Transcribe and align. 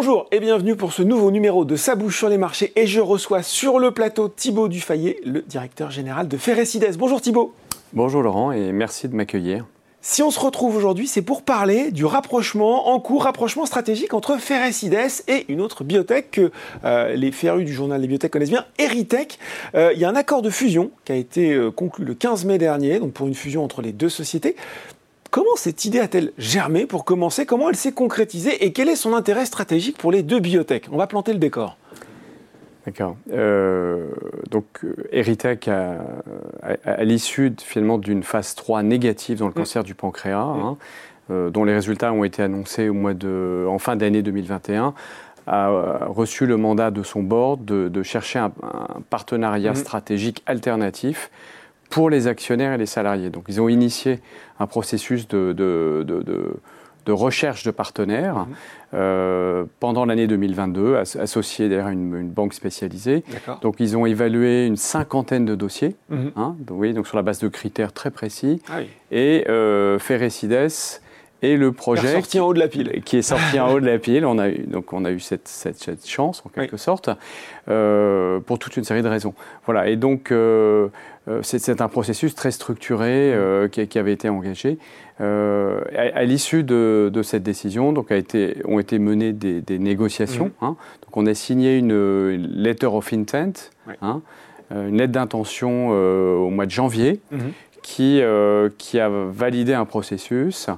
Bonjour 0.00 0.28
et 0.30 0.38
bienvenue 0.38 0.76
pour 0.76 0.92
ce 0.92 1.02
nouveau 1.02 1.32
numéro 1.32 1.64
de 1.64 1.74
Sa 1.74 1.96
bouche 1.96 2.18
sur 2.18 2.28
les 2.28 2.38
marchés 2.38 2.72
et 2.76 2.86
je 2.86 3.00
reçois 3.00 3.42
sur 3.42 3.80
le 3.80 3.90
plateau 3.90 4.28
Thibaut 4.28 4.68
Dufayet, 4.68 5.18
le 5.24 5.42
directeur 5.42 5.90
général 5.90 6.28
de 6.28 6.36
Ferrecides. 6.36 6.86
Bonjour 6.96 7.20
Thibaut. 7.20 7.52
Bonjour 7.94 8.22
Laurent 8.22 8.52
et 8.52 8.70
merci 8.70 9.08
de 9.08 9.16
m'accueillir. 9.16 9.66
Si 10.00 10.22
on 10.22 10.30
se 10.30 10.38
retrouve 10.38 10.76
aujourd'hui, 10.76 11.08
c'est 11.08 11.22
pour 11.22 11.42
parler 11.42 11.90
du 11.90 12.04
rapprochement 12.04 12.90
en 12.90 13.00
cours, 13.00 13.24
rapprochement 13.24 13.66
stratégique 13.66 14.14
entre 14.14 14.36
Ferrecides 14.36 14.96
et 15.26 15.46
une 15.48 15.60
autre 15.60 15.82
biotech 15.82 16.30
que 16.30 16.52
euh, 16.84 17.16
les 17.16 17.32
férus 17.32 17.66
du 17.66 17.72
journal 17.72 18.00
des 18.00 18.06
biotech 18.06 18.30
connaissent 18.30 18.50
bien, 18.50 18.66
Eritech. 18.78 19.40
Euh, 19.74 19.90
il 19.94 19.98
y 19.98 20.04
a 20.04 20.08
un 20.08 20.14
accord 20.14 20.42
de 20.42 20.50
fusion 20.50 20.92
qui 21.06 21.10
a 21.10 21.16
été 21.16 21.52
euh, 21.54 21.72
conclu 21.72 22.04
le 22.04 22.14
15 22.14 22.44
mai 22.44 22.58
dernier, 22.58 23.00
donc 23.00 23.14
pour 23.14 23.26
une 23.26 23.34
fusion 23.34 23.64
entre 23.64 23.82
les 23.82 23.90
deux 23.90 24.08
sociétés. 24.08 24.54
Comment 25.30 25.56
cette 25.56 25.84
idée 25.84 26.00
a-t-elle 26.00 26.32
germé 26.38 26.86
pour 26.86 27.04
commencer? 27.04 27.44
Comment 27.44 27.68
elle 27.68 27.76
s'est 27.76 27.92
concrétisée? 27.92 28.64
Et 28.64 28.72
quel 28.72 28.88
est 28.88 28.96
son 28.96 29.12
intérêt 29.14 29.44
stratégique 29.44 29.98
pour 29.98 30.10
les 30.10 30.22
deux 30.22 30.40
biotech? 30.40 30.88
On 30.90 30.96
va 30.96 31.06
planter 31.06 31.32
le 31.32 31.38
décor. 31.38 31.76
D'accord. 32.86 33.16
Euh, 33.32 34.08
donc, 34.50 34.64
Eritech, 35.12 35.68
à, 35.68 37.04
l'issue 37.04 37.52
finalement 37.58 37.98
d'une 37.98 38.22
phase 38.22 38.54
3 38.54 38.82
négative 38.82 39.38
dans 39.38 39.46
le 39.46 39.50
mm. 39.50 39.56
cancer 39.56 39.84
du 39.84 39.94
pancréas, 39.94 40.54
mm. 40.54 40.60
hein, 40.60 40.76
euh, 41.30 41.50
dont 41.50 41.64
les 41.64 41.74
résultats 41.74 42.14
ont 42.14 42.24
été 42.24 42.42
annoncés 42.42 42.88
au 42.88 42.94
mois 42.94 43.12
de, 43.12 43.66
en 43.68 43.78
fin 43.78 43.96
d'année 43.96 44.22
2021, 44.22 44.94
a 45.46 46.06
reçu 46.06 46.46
le 46.46 46.56
mandat 46.56 46.90
de 46.90 47.02
son 47.02 47.22
board 47.22 47.64
de, 47.64 48.02
chercher 48.02 48.38
un, 48.38 48.52
partenariat 49.10 49.72
mm. 49.72 49.76
stratégique 49.76 50.42
alternatif 50.46 51.30
pour 51.90 52.10
les 52.10 52.26
actionnaires 52.26 52.72
et 52.72 52.78
les 52.78 52.86
salariés. 52.86 53.30
Donc 53.30 53.44
ils 53.48 53.60
ont 53.60 53.68
initié 53.68 54.20
un 54.58 54.66
processus 54.66 55.28
de, 55.28 55.52
de, 55.52 56.04
de 57.08 57.12
recherche 57.12 57.64
de 57.64 57.70
partenaires 57.70 58.40
mhm. 58.40 58.46
euh, 58.94 59.64
pendant 59.80 60.04
l'année 60.04 60.26
2022, 60.26 60.96
associé 60.96 61.70
d'ailleurs 61.70 61.86
à 61.86 61.92
une, 61.92 62.28
banque 62.28 62.52
spécialisée. 62.52 63.24
Donc 63.62 63.76
ils 63.78 63.96
ont 63.96 64.04
évalué 64.04 64.66
une 64.66 64.76
cinquantaine 64.76 65.46
de 65.46 65.54
dossiers, 65.54 65.96
mhm. 66.10 66.32
hein, 66.36 66.54
donc, 66.60 66.78
oui, 66.78 66.92
donc 66.92 67.06
sur 67.06 67.16
la 67.16 67.22
base 67.22 67.38
de 67.40 67.48
critères 67.48 67.94
très 67.94 68.10
précis. 68.10 68.60
Ah 68.70 68.80
et 69.10 69.46
euh, 69.48 69.98
Ferrecides 69.98 70.68
et 71.40 71.56
le 71.56 71.72
projet 71.72 72.14
sorti 72.14 72.40
en 72.40 72.46
haut 72.48 72.54
de 72.54 72.58
la 72.58 72.68
pile. 72.68 73.00
qui 73.04 73.16
est 73.16 73.22
sorti 73.22 73.60
en 73.60 73.72
haut 73.72 73.80
de 73.80 73.86
la 73.86 73.98
pile. 74.06 74.26
On 74.26 74.38
a 74.38 74.48
eu, 74.48 74.66
donc 74.66 74.92
on 74.92 75.04
a 75.04 75.10
eu 75.10 75.20
cette, 75.20 75.46
cette, 75.46 76.06
chance 76.06 76.42
en 76.44 76.48
quelque 76.48 76.76
sorte 76.76 77.10
euh, 77.68 78.40
pour 78.40 78.58
toute 78.58 78.76
une 78.76 78.84
série 78.84 79.02
de 79.02 79.08
raisons. 79.08 79.34
Voilà. 79.64 79.88
Et 79.88 79.96
donc 79.96 80.32
euh, 80.32 80.88
c'est 81.42 81.80
un 81.80 81.88
processus 81.88 82.34
très 82.34 82.50
structuré 82.50 83.34
mm. 83.34 83.68
qui, 83.68 83.98
avait 83.98 84.12
été 84.12 84.28
engagé. 84.28 84.78
à, 85.18 86.24
l'issue 86.24 86.62
de, 86.62 87.10
de, 87.12 87.22
cette 87.22 87.42
décision, 87.42 87.92
donc 87.92 88.10
a 88.10 88.16
été, 88.16 88.62
ont 88.64 88.78
été 88.78 88.98
menées 88.98 89.32
des, 89.32 89.78
négociations. 89.78 90.46
Mm. 90.46 90.64
Hein. 90.64 90.76
Donc 91.02 91.16
on 91.16 91.26
a 91.26 91.34
signé 91.34 91.76
une, 91.78 92.36
letter 92.36 92.86
of 92.86 93.12
intent, 93.12 93.70
hein, 94.02 94.22
une 94.70 94.96
lettre 94.96 95.12
d'intention 95.12 95.90
au 95.90 96.50
mois 96.50 96.66
de 96.66 96.70
janvier. 96.70 97.20
Mm-hmm. 97.32 97.38
Qui, 97.80 98.20
qui, 98.76 99.00
a 99.00 99.08
validé 99.08 99.72
un 99.72 99.86
processus 99.86 100.68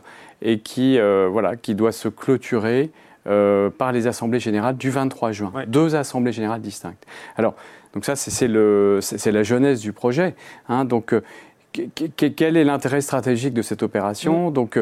et 0.42 0.60
qui, 0.60 0.98
euh, 0.98 1.28
voilà, 1.30 1.56
qui 1.56 1.74
doit 1.74 1.92
se 1.92 2.08
clôturer 2.08 2.90
euh, 3.26 3.70
par 3.70 3.92
les 3.92 4.06
assemblées 4.06 4.40
générales 4.40 4.76
du 4.76 4.90
23 4.90 5.32
juin. 5.32 5.52
Deux 5.66 5.94
assemblées 5.94 6.32
générales 6.32 6.60
distinctes. 6.60 7.06
Alors, 7.36 7.54
donc 7.94 8.04
ça, 8.04 8.16
c'est 8.16 8.46
la 8.48 9.42
jeunesse 9.42 9.80
du 9.80 9.92
projet. 9.92 10.34
Hein, 10.68 10.84
donc, 10.84 11.12
euh, 11.12 11.22
quel 11.72 12.56
est 12.56 12.64
l'intérêt 12.64 13.00
stratégique 13.00 13.54
de 13.54 13.62
cette 13.62 13.82
opération? 13.82 14.50
Mm. 14.50 14.52
Donc, 14.52 14.78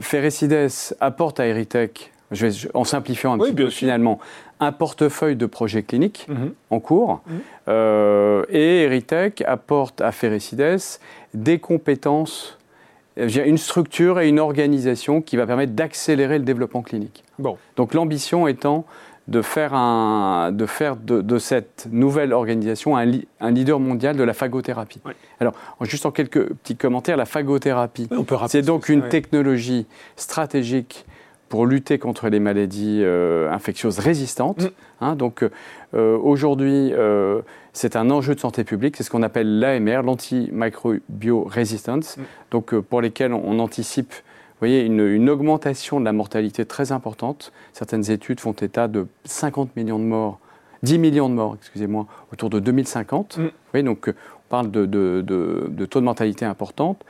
Ferrecides 0.00 0.68
apporte 1.00 1.40
à 1.40 1.46
Eritech, 1.46 2.12
je 2.30 2.46
vais, 2.46 2.70
en 2.74 2.84
simplifiant 2.84 3.32
un 3.34 3.38
petit 3.38 3.52
peu 3.52 3.68
finalement, 3.68 4.18
un 4.60 4.72
portefeuille 4.72 5.36
de 5.36 5.46
projets 5.46 5.82
cliniques 5.82 6.26
mm-hmm. 6.30 6.52
en 6.70 6.80
cours, 6.80 7.22
mm. 7.26 7.72
et 8.48 8.82
Eritech 8.84 9.42
apporte 9.46 10.00
à 10.00 10.12
Ferrecides 10.12 10.78
des 11.34 11.58
compétences 11.58 12.58
une 13.16 13.58
structure 13.58 14.20
et 14.20 14.28
une 14.28 14.40
organisation 14.40 15.20
qui 15.20 15.36
va 15.36 15.46
permettre 15.46 15.72
d'accélérer 15.72 16.38
le 16.38 16.44
développement 16.44 16.82
clinique. 16.82 17.24
Bon. 17.38 17.58
Donc 17.76 17.94
l'ambition 17.94 18.46
étant 18.48 18.86
de 19.28 19.40
faire, 19.40 19.74
un, 19.74 20.50
de, 20.52 20.66
faire 20.66 20.96
de, 20.96 21.38
cette 21.38 21.86
nouvelle 21.90 22.32
organisation 22.32 22.96
un, 22.96 23.10
un, 23.40 23.50
leader 23.50 23.78
mondial 23.78 24.16
de 24.16 24.24
la 24.24 24.34
phagothérapie. 24.34 25.00
Alors, 25.38 25.54
juste 25.82 26.06
en 26.06 26.10
quelques 26.10 26.52
petits 26.54 26.76
commentaires, 26.76 27.16
la 27.16 27.24
phagothérapie, 27.24 28.08
c'est 28.48 28.62
donc 28.62 28.88
une 28.88 29.08
technologie 29.08 29.86
stratégique 30.16 31.06
pour 31.52 31.66
lutter 31.66 31.98
contre 31.98 32.30
les 32.30 32.40
maladies 32.40 33.02
euh, 33.02 33.52
infectieuses 33.52 33.98
résistantes. 33.98 34.62
Mm. 34.62 34.70
Hein, 35.02 35.16
donc 35.16 35.42
euh, 35.42 36.16
aujourd'hui, 36.16 36.94
euh, 36.94 37.42
c'est 37.74 37.94
un 37.94 38.10
enjeu 38.10 38.34
de 38.34 38.40
santé 38.40 38.64
publique, 38.64 38.96
c'est 38.96 39.02
ce 39.02 39.10
qu'on 39.10 39.22
appelle 39.22 39.58
l'AMR, 39.58 40.02
l'antimicrobio-resistance, 40.02 42.16
mm. 42.16 42.22
donc 42.52 42.74
pour 42.74 43.02
lesquels 43.02 43.34
on, 43.34 43.58
anticipe 43.58 44.14
voyez, 44.62 44.84
une, 44.84 45.28
augmentation 45.28 45.98
de 45.98 46.04
la 46.04 46.12
mortalité 46.12 46.64
très 46.64 46.92
importante. 46.92 47.52
Certaines 47.72 48.10
études 48.10 48.40
font 48.40 48.52
état 48.52 48.88
de 48.88 49.06
50 49.24 49.76
millions 49.76 49.98
de 49.98 50.04
morts, 50.04 50.38
10 50.82 50.98
millions 50.98 51.28
de 51.28 51.34
morts, 51.34 51.56
excusez-moi, 51.58 52.06
autour 52.32 52.48
de 52.48 52.60
2050. 52.60 53.38
Mm. 53.38 53.48
voyez, 53.72 53.84
donc 53.84 54.12
parle 54.52 54.70
de, 54.70 54.84
taux 55.86 56.00
de 56.00 56.04
mortalité 56.04 56.44
importante, 56.44 57.02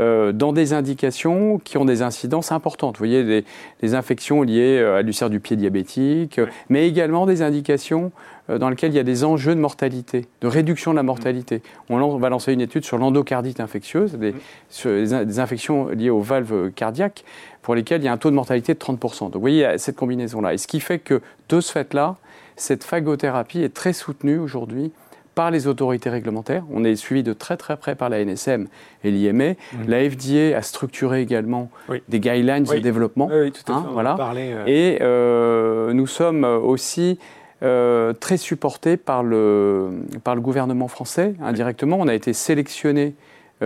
euh, 0.00 0.32
dans 0.32 0.52
des 0.52 0.74
indications 0.74 1.58
qui 1.58 1.78
ont 1.78 1.86
des 1.86 2.02
incidences 2.02 2.52
importantes. 2.52 2.98
Vous 2.98 3.06
voyez, 3.06 3.42
des, 3.80 3.94
infections 3.94 4.42
liées 4.42 4.78
euh, 4.78 4.98
à 4.98 5.02
l'ulcère 5.02 5.30
du 5.30 5.40
pied 5.40 5.56
diabétique, 5.56 6.38
mais 6.68 6.86
également 6.86 7.24
des 7.24 7.40
indications 7.40 8.12
euh, 8.12 8.39
dans 8.58 8.68
lesquelles 8.68 8.92
il 8.92 8.96
y 8.96 9.00
a 9.00 9.04
des 9.04 9.24
enjeux 9.24 9.54
de 9.54 9.60
mortalité, 9.60 10.26
de 10.40 10.46
réduction 10.46 10.90
de 10.92 10.96
la 10.96 11.02
mortalité. 11.02 11.62
On, 11.88 12.18
va 12.18 12.28
lancer 12.28 12.52
une 12.52 12.60
étude 12.60 12.84
sur 12.84 12.98
l'endocardite 12.98 13.60
infectieuse, 13.60 14.14
des, 14.14 14.34
sur 14.68 14.90
des, 14.90 15.38
infections 15.38 15.88
liées 15.88 16.10
aux 16.10 16.20
valves 16.20 16.70
cardiaques, 16.72 17.24
pour 17.62 17.74
lesquelles 17.74 18.02
il 18.02 18.06
y 18.06 18.08
a 18.08 18.12
un 18.12 18.18
taux 18.18 18.30
de 18.30 18.34
mortalité 18.34 18.74
de 18.74 18.78
30%. 18.78 19.24
Donc 19.24 19.34
vous 19.34 19.40
voyez, 19.40 19.58
il 19.58 19.60
y 19.60 19.64
a 19.64 19.78
cette 19.78 19.96
combinaison-là. 19.96 20.54
Et 20.54 20.58
ce 20.58 20.66
qui 20.66 20.80
fait 20.80 20.98
que, 20.98 21.20
de 21.48 21.60
ce 21.60 21.72
fait-là, 21.72 22.16
cette 22.56 22.84
phagothérapie 22.84 23.62
est 23.62 23.74
très 23.74 23.92
soutenue 23.92 24.38
aujourd'hui 24.38 24.92
par 25.34 25.50
les 25.50 25.66
autorités 25.66 26.10
réglementaires. 26.10 26.64
On 26.70 26.84
est 26.84 26.96
suivi 26.96 27.22
de 27.22 27.32
très 27.32 27.56
très 27.56 27.76
près 27.76 27.94
par 27.94 28.08
la 28.08 28.22
NSM 28.22 28.66
et 29.04 29.10
l'IMA. 29.10 29.50
Mhm. 29.50 29.56
La 29.86 30.10
FDA 30.10 30.56
a 30.56 30.62
structuré 30.62 31.22
également 31.22 31.70
des 32.08 32.20
guidelines 32.20 32.64
de 32.64 32.78
développement. 32.78 33.28
Oui, 33.32 33.52
tout 33.52 33.72
à 33.72 33.76
hein, 33.76 33.84
fait. 33.86 33.92
voilà. 33.92 34.16
Euh. 34.36 34.64
Et 34.66 34.98
euh, 35.00 35.92
nous 35.92 36.06
sommes 36.06 36.44
aussi 36.44 37.18
euh, 37.62 38.12
très 38.12 38.36
supportés 38.36 38.96
par 38.96 39.22
le, 39.22 39.90
par 40.24 40.34
le 40.34 40.40
gouvernement 40.40 40.88
français 40.88 41.34
indirectement. 41.42 41.96
On 42.00 42.08
a 42.08 42.14
été 42.14 42.32
sélectionné 42.32 43.14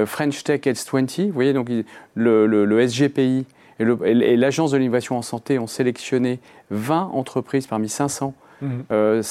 French 0.06 0.42
Tech 0.42 0.62
S20. 0.62 1.26
Vous 1.26 1.32
voyez, 1.32 1.52
donc 1.52 1.68
le, 2.14 2.46
le, 2.46 2.88
SGPI 2.88 3.46
et 3.78 4.36
l'Agence 4.36 4.72
de 4.72 4.78
l'innovation 4.78 5.16
en 5.16 5.22
santé 5.22 5.60
ont 5.60 5.68
sélectionné 5.68 6.40
20 6.70 7.10
entreprises 7.12 7.68
parmi 7.68 7.88
500 7.88 8.34
Mhm. 8.60 8.84
Euh, 8.92 9.22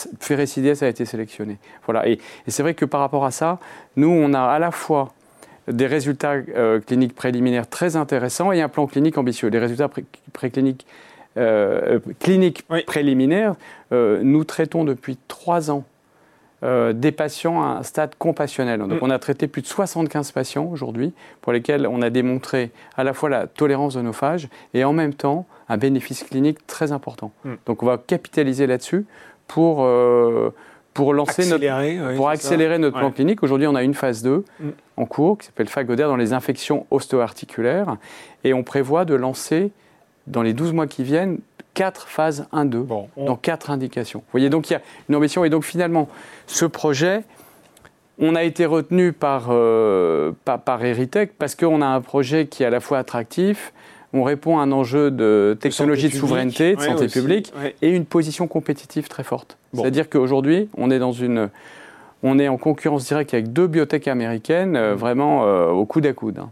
a 0.82 0.88
été 0.88 1.06
sélectionné. 1.06 1.58
Voilà. 1.86 2.08
Et, 2.08 2.20
c'est 2.48 2.64
vrai 2.64 2.74
que 2.74 2.86
par 2.86 3.00
rapport 3.00 3.26
à 3.26 3.32
ça, 3.32 3.60
nous, 3.96 4.10
on 4.10 4.34
a 4.34 4.42
à 4.42 4.60
la 4.60 4.72
fois 4.72 5.14
des 5.68 5.88
résultats 5.88 6.34
euh, 6.34 6.80
cliniques 6.82 7.16
préliminaires 7.16 7.70
très 7.70 7.96
intéressants 7.96 8.52
et 8.52 8.62
un 8.62 8.70
plan 8.70 8.86
clinique 8.86 9.18
ambitieux. 9.18 9.50
Les 9.50 9.60
résultats 9.60 9.90
précliniques 10.34 10.86
euh, 11.38 12.00
cliniques 12.20 12.66
préliminaires, 12.86 13.56
nous 13.92 14.44
traitons 14.44 14.84
depuis 14.84 15.18
trois 15.28 15.70
ans 15.70 15.84
des 16.64 17.12
patients 17.12 17.62
à 17.62 17.66
un 17.80 17.84
stade 17.84 18.16
compassionnel. 18.18 18.80
Donc, 18.80 18.94
mm. 18.94 19.00
on 19.02 19.10
a 19.10 19.20
traité 19.20 19.48
plus 19.48 19.62
de 19.62 19.68
75 19.68 20.32
patients 20.32 20.66
aujourd'hui 20.72 21.14
pour 21.42 21.52
lesquels 21.52 21.86
on 21.86 22.02
a 22.02 22.10
démontré 22.10 22.72
à 22.96 23.04
la 23.04 23.14
fois 23.14 23.30
la 23.30 23.48
tolérance 23.48 23.96
de 23.96 24.02
nos 24.02 24.14
phages 24.14 24.48
et 24.74 24.84
en 24.84 24.94
même 24.94 25.14
temps 25.14 25.46
un 25.70 25.78
bénéfice 25.78 26.24
clinique 26.24 26.66
très 26.68 26.92
important. 26.92 27.32
Hmm. 27.44 27.56
Donc 27.66 27.84
on 27.84 27.86
va 27.86 27.98
capitaliser 27.98 28.68
là-dessus 28.68 29.06
pour, 29.48 29.84
euh, 29.84 30.54
pour, 30.94 31.14
lancer 31.14 31.48
notre, 31.50 32.16
pour 32.16 32.30
accélérer 32.30 32.78
notre 32.80 32.98
plan 32.98 33.12
clinique. 33.12 33.44
Aujourd'hui, 33.44 33.68
on 33.68 33.76
a 33.76 33.84
une 33.84 33.94
phase 33.94 34.24
2 34.24 34.46
hmm. 34.60 34.70
en 34.98 35.06
cours 35.06 35.38
qui 35.38 35.48
s'appelle 35.48 35.68
Fagoder 35.68 36.04
dans 36.04 36.18
les 36.18 36.34
infections 36.34 36.86
osteoarticulaires 36.92 37.98
et 38.44 38.54
on 38.54 38.64
prévoit 38.64 39.06
de 39.06 39.16
lancer 39.16 39.72
dans 40.28 40.42
les 40.42 40.54
12 40.54 40.74
mois 40.74 40.88
qui 40.88 41.04
viennent 41.04 41.40
quatre 41.74 42.08
phases 42.08 42.48
1-2 42.54 42.86
dans 43.18 43.36
quatre 43.36 43.72
indications. 43.72 44.20
Vous 44.20 44.32
voyez, 44.32 44.50
donc 44.50 44.70
il 44.70 44.74
y 44.74 44.76
a 44.76 44.82
une 45.10 45.16
ambition 45.16 45.44
et 45.44 45.50
donc 45.50 45.64
finalement 45.64 46.08
ce 46.48 46.66
projet 46.66 47.24
on 48.20 48.36
a 48.36 48.44
été 48.44 48.66
retenu 48.66 49.12
par, 49.12 49.48
euh, 49.50 50.32
par, 50.46 50.62
par 50.62 50.84
Eritech 50.84 51.32
parce 51.38 51.56
qu'on 51.56 51.82
a 51.82 51.88
un 51.88 52.02
projet 52.02 52.48
qui 52.48 52.64
est 52.64 52.66
à 52.66 52.70
la 52.70 52.80
fois 52.80 53.00
attractif, 53.00 53.74
on 54.14 54.24
répond 54.24 54.60
à 54.60 54.62
un 54.62 54.72
enjeu 54.72 55.10
de 55.10 55.58
technologie 55.60 56.10
de, 56.10 56.14
souveraineté, 56.14 56.76
de 56.76 56.82
santé 56.82 57.08
publique, 57.08 57.52
et 57.82 57.90
une 57.90 58.06
position 58.06 58.48
compétitive 58.48 59.08
très 59.08 59.24
forte. 59.24 59.58
C'est-à-dire 59.74 60.10
qu'aujourd'hui, 60.10 60.70
on 60.78 60.92
est 60.92 61.00
dans 61.00 61.12
une, 61.12 61.50
on 62.22 62.38
est 62.38 62.48
en 62.48 62.58
concurrence 62.58 63.08
directe 63.08 63.34
avec 63.34 63.52
deux 63.52 63.66
biotech 63.66 64.08
américaines, 64.08 64.76
euh, 64.76 64.94
mm. 64.94 64.98
vraiment 64.98 65.46
euh, 65.46 65.70
au 65.70 65.86
coude 65.86 66.06
à 66.06 66.14
coude. 66.14 66.40
Hein. 66.40 66.52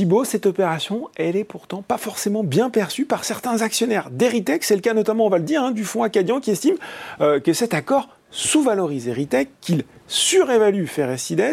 Thibault, 0.00 0.24
cette 0.24 0.46
opération, 0.46 1.10
elle 1.14 1.36
est 1.36 1.44
pourtant 1.44 1.82
pas 1.82 1.98
forcément 1.98 2.42
bien 2.42 2.70
perçue 2.70 3.04
par 3.04 3.22
certains 3.22 3.60
actionnaires 3.60 4.08
d'Eritech. 4.08 4.64
C'est 4.64 4.74
le 4.74 4.80
cas 4.80 4.94
notamment, 4.94 5.26
on 5.26 5.28
va 5.28 5.36
le 5.36 5.44
dire, 5.44 5.62
hein, 5.62 5.72
du 5.72 5.84
fonds 5.84 6.02
acadien 6.02 6.40
qui 6.40 6.50
estime 6.50 6.76
euh, 7.20 7.38
que 7.38 7.52
cet 7.52 7.74
accord 7.74 8.08
sous-valorise 8.30 9.08
Eritech, 9.08 9.50
qu'il 9.60 9.84
surévalue 10.06 10.86
Ferrecides, 10.86 11.52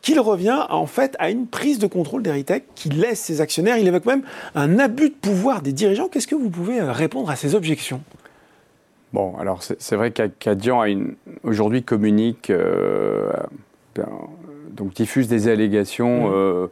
qu'il 0.00 0.20
revient 0.20 0.64
en 0.70 0.86
fait 0.86 1.16
à 1.18 1.28
une 1.28 1.46
prise 1.46 1.78
de 1.78 1.86
contrôle 1.86 2.22
d'Eritech 2.22 2.64
qui 2.74 2.88
laisse 2.88 3.20
ses 3.20 3.42
actionnaires. 3.42 3.76
Il 3.76 3.86
évoque 3.86 4.06
même 4.06 4.22
un 4.54 4.78
abus 4.78 5.10
de 5.10 5.14
pouvoir 5.14 5.60
des 5.60 5.74
dirigeants. 5.74 6.08
Qu'est-ce 6.08 6.26
que 6.26 6.34
vous 6.34 6.48
pouvez 6.48 6.80
euh, 6.80 6.92
répondre 6.92 7.28
à 7.28 7.36
ces 7.36 7.54
objections? 7.54 8.00
Bon, 9.12 9.36
alors 9.36 9.62
c'est 9.62 9.96
vrai 9.96 10.12
qu'Acadian 10.12 10.82
aujourd'hui 11.42 11.82
communique, 11.82 12.48
euh, 12.48 13.30
ben, 13.94 14.08
donc 14.70 14.94
diffuse 14.94 15.28
des 15.28 15.48
allégations. 15.48 16.30
Mmh. 16.30 16.32
Euh, 16.32 16.36
euh, 16.36 16.66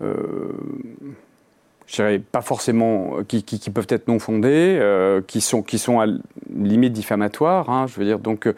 je 0.00 1.94
dirais 1.94 2.18
pas 2.18 2.40
forcément, 2.40 3.18
qui, 3.26 3.42
peuvent 3.72 3.86
être 3.88 4.08
non 4.08 4.18
fondées, 4.18 4.80
qui, 5.26 5.40
sont, 5.40 5.62
qui 5.62 5.78
sont 5.78 6.00
à 6.00 6.06
limite 6.54 6.92
diffamatoires. 6.92 7.70
Hein, 7.70 7.86
je 7.86 7.98
veux 7.98 8.04
dire, 8.04 8.18
donc, 8.18 8.48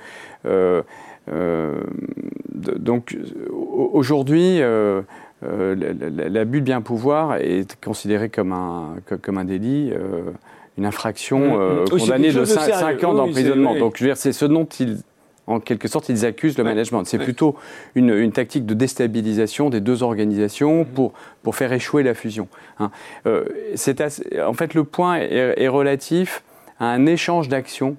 donc 2.78 3.16
aujourd'hui, 3.92 4.60
l'abus 5.42 6.60
de 6.60 6.64
bien 6.64 6.80
pouvoir 6.80 7.36
est 7.36 7.78
considéré 7.82 8.28
comme 8.30 8.52
un, 8.52 8.96
comme 9.22 9.38
un 9.38 9.44
délit 9.44 9.92
une 10.76 10.86
infraction 10.86 11.38
mmh. 11.38 11.60
euh, 11.60 11.84
condamnée 11.86 12.32
de 12.32 12.44
5, 12.44 13.04
ans 13.04 13.14
d'emprisonnement. 13.14 13.76
Donc, 13.76 13.96
je 13.96 14.04
veux 14.04 14.08
dire, 14.08 14.16
c'est 14.16 14.32
ce 14.32 14.44
dont 14.44 14.64
ils, 14.80 14.98
en 15.46 15.60
quelque 15.60 15.88
sorte, 15.88 16.08
ils 16.08 16.24
accusent 16.24 16.56
le 16.56 16.64
management. 16.64 17.04
C'est 17.04 17.18
plutôt 17.18 17.56
une, 17.94 18.32
tactique 18.32 18.66
de 18.66 18.74
déstabilisation 18.74 19.70
des 19.70 19.80
deux 19.80 20.02
organisations 20.02 20.82
mmh. 20.82 20.86
pour, 20.86 21.12
pour 21.42 21.56
faire 21.56 21.72
échouer 21.72 22.02
la 22.02 22.14
fusion. 22.14 22.48
Hein. 22.78 22.90
Euh, 23.26 23.44
en 24.44 24.52
fait, 24.54 24.74
le 24.74 24.84
point 24.84 25.16
est, 25.16 25.68
relatif 25.68 26.42
à 26.80 26.86
un 26.86 27.06
échange 27.06 27.48
d'actions 27.48 27.96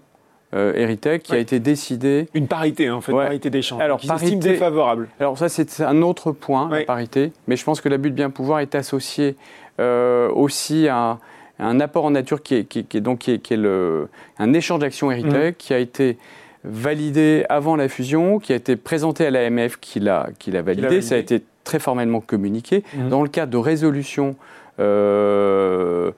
euh, 0.54 0.74
Eritech 0.74 1.24
qui 1.24 1.34
a 1.34 1.38
été 1.38 1.60
décidé. 1.60 2.28
Une 2.34 2.48
parité, 2.48 2.90
en 2.90 3.02
fait, 3.02 3.12
parité 3.12 3.50
d'échange. 3.50 3.82
Alors, 3.82 4.00
qui 4.00 4.08
parité 4.08 4.36
défavorable. 4.36 5.10
Alors, 5.20 5.38
ça, 5.38 5.50
c'est 5.50 5.82
un 5.82 6.02
autre 6.02 6.32
point, 6.32 6.70
la 6.70 6.84
parité. 6.84 7.32
Mais 7.48 7.56
je 7.56 7.64
pense 7.64 7.82
que 7.82 7.90
l'abus 7.90 8.10
de 8.10 8.16
bien 8.16 8.30
pouvoir 8.30 8.60
est 8.60 8.76
associé 8.76 9.36
aussi 9.80 10.88
à 10.88 11.20
un 11.60 11.80
apport 11.80 12.06
en 12.06 12.12
nature 12.12 12.42
qui 12.42 12.56
est, 12.56 12.98
donc 12.98 13.20
qui 13.20 13.32
est, 13.32 13.58
le, 13.58 14.10
un 14.40 14.54
échange 14.54 14.80
d'actions 14.80 15.12
Heritage 15.12 15.52
mmh. 15.52 15.56
qui 15.58 15.74
a 15.74 15.80
été 15.80 16.18
validé 16.68 17.46
avant 17.50 17.76
la 17.76 17.88
fusion, 17.88 18.40
qui 18.40 18.54
a 18.54 18.56
été 18.56 18.76
présenté 18.76 19.26
à 19.26 19.32
l'AMF, 19.32 19.78
qui 19.80 20.00
l'a 20.00 20.32
validé. 20.48 21.02
Ça 21.02 21.16
a 21.16 21.18
été 21.18 21.44
très 21.64 21.80
formellement 21.80 22.22
communiqué. 22.22 22.84
Mmh. 22.96 23.10
Dans 23.10 23.24
le 23.24 23.30
cadre 23.30 23.52
de 23.52 23.58
résolution 23.58 24.36
euh, 24.80 26.12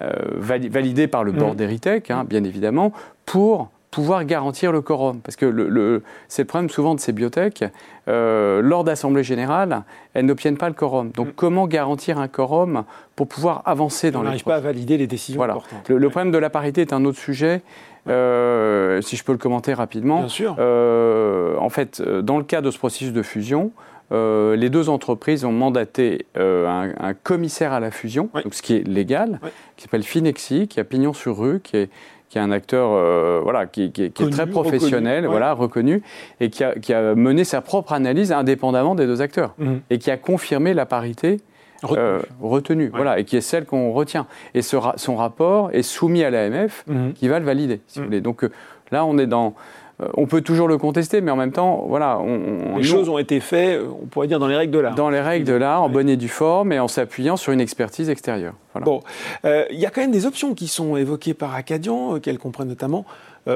euh, 0.00 0.12
validée 0.36 1.06
par 1.06 1.24
le 1.24 1.32
board 1.32 1.54
mmh. 1.54 1.56
d'Eritech, 1.56 2.10
hein, 2.10 2.24
bien 2.28 2.44
évidemment, 2.44 2.92
pour 3.26 3.70
pouvoir 3.90 4.24
garantir 4.24 4.72
le 4.72 4.80
quorum. 4.80 5.20
Parce 5.20 5.36
que 5.36 5.46
le, 5.46 6.02
c'est 6.28 6.42
le 6.42 6.46
problème 6.46 6.70
souvent 6.70 6.94
de 6.94 7.00
ces 7.00 7.12
biotech. 7.12 7.64
Euh, 8.08 8.60
lors 8.62 8.84
d'assemblée 8.84 9.24
générale, 9.24 9.82
elles 10.14 10.26
n'obtiennent 10.26 10.56
pas 10.56 10.68
le 10.68 10.74
quorum. 10.74 11.10
Donc, 11.10 11.28
mm. 11.28 11.32
comment 11.36 11.66
garantir 11.66 12.18
un 12.18 12.28
quorum 12.28 12.84
pour 13.16 13.28
pouvoir 13.28 13.62
avancer 13.66 14.10
dans 14.10 14.20
On 14.20 14.22
les. 14.22 14.26
On 14.26 14.30
n'arrive 14.30 14.44
pas 14.44 14.56
à 14.56 14.60
valider 14.60 14.98
les 14.98 15.06
décisions 15.06 15.38
voilà. 15.38 15.54
importantes. 15.54 15.88
Le, 15.88 16.08
problème 16.10 16.32
de 16.32 16.38
la 16.38 16.50
parité 16.50 16.82
est 16.82 16.92
un 16.92 17.04
autre 17.04 17.18
sujet. 17.18 17.62
Euh, 18.08 19.00
si 19.00 19.16
je 19.16 19.24
peux 19.24 19.32
le 19.32 19.38
commenter 19.38 19.74
rapidement. 19.74 20.20
Bien 20.20 20.28
sûr. 20.28 20.56
Euh, 20.58 21.56
en 21.58 21.68
fait, 21.68 22.02
dans 22.02 22.38
le 22.38 22.44
cas 22.44 22.60
de 22.60 22.70
ce 22.70 22.78
processus 22.78 23.12
de 23.12 23.22
fusion, 23.22 23.72
les 24.10 24.70
deux 24.70 24.88
entreprises 24.88 25.44
ont 25.44 25.52
mandaté 25.52 26.26
un, 26.36 27.14
commissaire 27.22 27.72
à 27.72 27.80
la 27.80 27.90
fusion, 27.90 28.30
donc 28.42 28.54
ce 28.54 28.62
qui 28.62 28.74
est 28.74 28.86
légal, 28.86 29.40
qui 29.76 29.82
s'appelle 29.82 30.02
Finexi, 30.02 30.66
qui 30.66 30.80
a 30.80 30.84
pignon 30.84 31.12
sur 31.12 31.38
rue, 31.38 31.60
qui 31.60 31.76
est 31.76 31.90
qui 32.28 32.38
est 32.38 32.40
un 32.40 32.50
acteur 32.50 32.90
euh, 32.92 33.40
voilà, 33.42 33.66
qui, 33.66 33.84
est 33.84 34.14
très 34.14 34.46
professionnel, 34.46 35.24
reconnu, 35.24 35.28
voilà, 35.28 35.52
reconnu, 35.52 36.02
et 36.40 36.50
qui 36.50 36.62
a, 36.62 37.14
mené 37.14 37.44
sa 37.44 37.60
propre 37.60 37.92
analyse 37.92 38.32
indépendamment 38.32 38.94
des 38.94 39.06
deux 39.06 39.22
acteurs, 39.22 39.54
mhm. 39.58 39.80
et 39.90 39.98
qui 39.98 40.10
a 40.10 40.16
confirmé 40.16 40.74
la 40.74 40.86
parité 40.86 41.38
retenue, 41.82 42.86
euh, 42.86 42.90
voilà, 42.92 43.18
et 43.18 43.24
qui 43.24 43.36
est 43.36 43.40
celle 43.40 43.64
qu'on 43.64 43.92
retient. 43.92 44.26
Et 44.54 44.62
ce, 44.62 44.76
son 44.96 45.16
rapport 45.16 45.70
est 45.72 45.82
soumis 45.82 46.24
à 46.24 46.30
l'AMF, 46.30 46.84
mhm. 46.86 47.12
qui 47.12 47.28
va 47.28 47.38
le 47.38 47.44
valider, 47.44 47.80
si 47.86 47.98
vous 47.98 48.04
mhm. 48.04 48.06
voulez. 48.06 48.20
Donc 48.20 48.44
euh, 48.44 48.50
là, 48.90 49.04
on 49.04 49.18
est 49.18 49.26
dans 49.26 49.54
euh, 50.00 50.06
on 50.14 50.26
peut 50.26 50.42
toujours 50.42 50.68
le 50.68 50.78
contester, 50.78 51.20
mais 51.20 51.30
en 51.30 51.36
même 51.36 51.52
temps, 51.52 51.84
voilà. 51.88 52.18
On, 52.18 52.76
les 52.76 52.84
choses 52.84 53.08
ont 53.08 53.18
été 53.18 53.40
faites, 53.40 53.80
on 53.80 54.06
pourrait 54.06 54.28
dire, 54.28 54.38
dans 54.38 54.46
les 54.46 54.56
règles 54.56 54.72
de 54.72 54.78
l'art. 54.78 54.94
Dans 54.94 55.10
les 55.10 55.20
règles 55.20 55.44
de 55.44 55.54
l'art, 55.54 55.82
en 55.82 55.88
bonne 55.88 56.08
et 56.08 56.16
due 56.16 56.28
forme, 56.28 56.72
et 56.72 56.78
en 56.78 56.88
s'appuyant 56.88 57.36
sur 57.36 57.52
une 57.52 57.60
expertise 57.60 58.08
extérieure. 58.08 58.54
Bon, 58.80 59.00
euh, 59.44 59.64
il 59.70 59.78
y 59.80 59.86
a 59.86 59.90
quand 59.90 60.00
même 60.00 60.12
des 60.12 60.24
options 60.24 60.54
qui 60.54 60.68
sont 60.68 60.96
évoquées 60.96 61.34
par 61.34 61.54
Acadian, 61.54 62.14
euh, 62.14 62.18
qu'elles 62.20 62.38
comprennent 62.38 62.68
notamment 62.68 63.04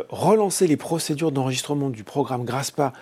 relancer 0.08 0.66
les 0.66 0.78
procédures 0.78 1.32
d'enregistrement 1.32 1.90
du 1.90 2.02
programme 2.02 2.46
GRASPA 2.46 2.94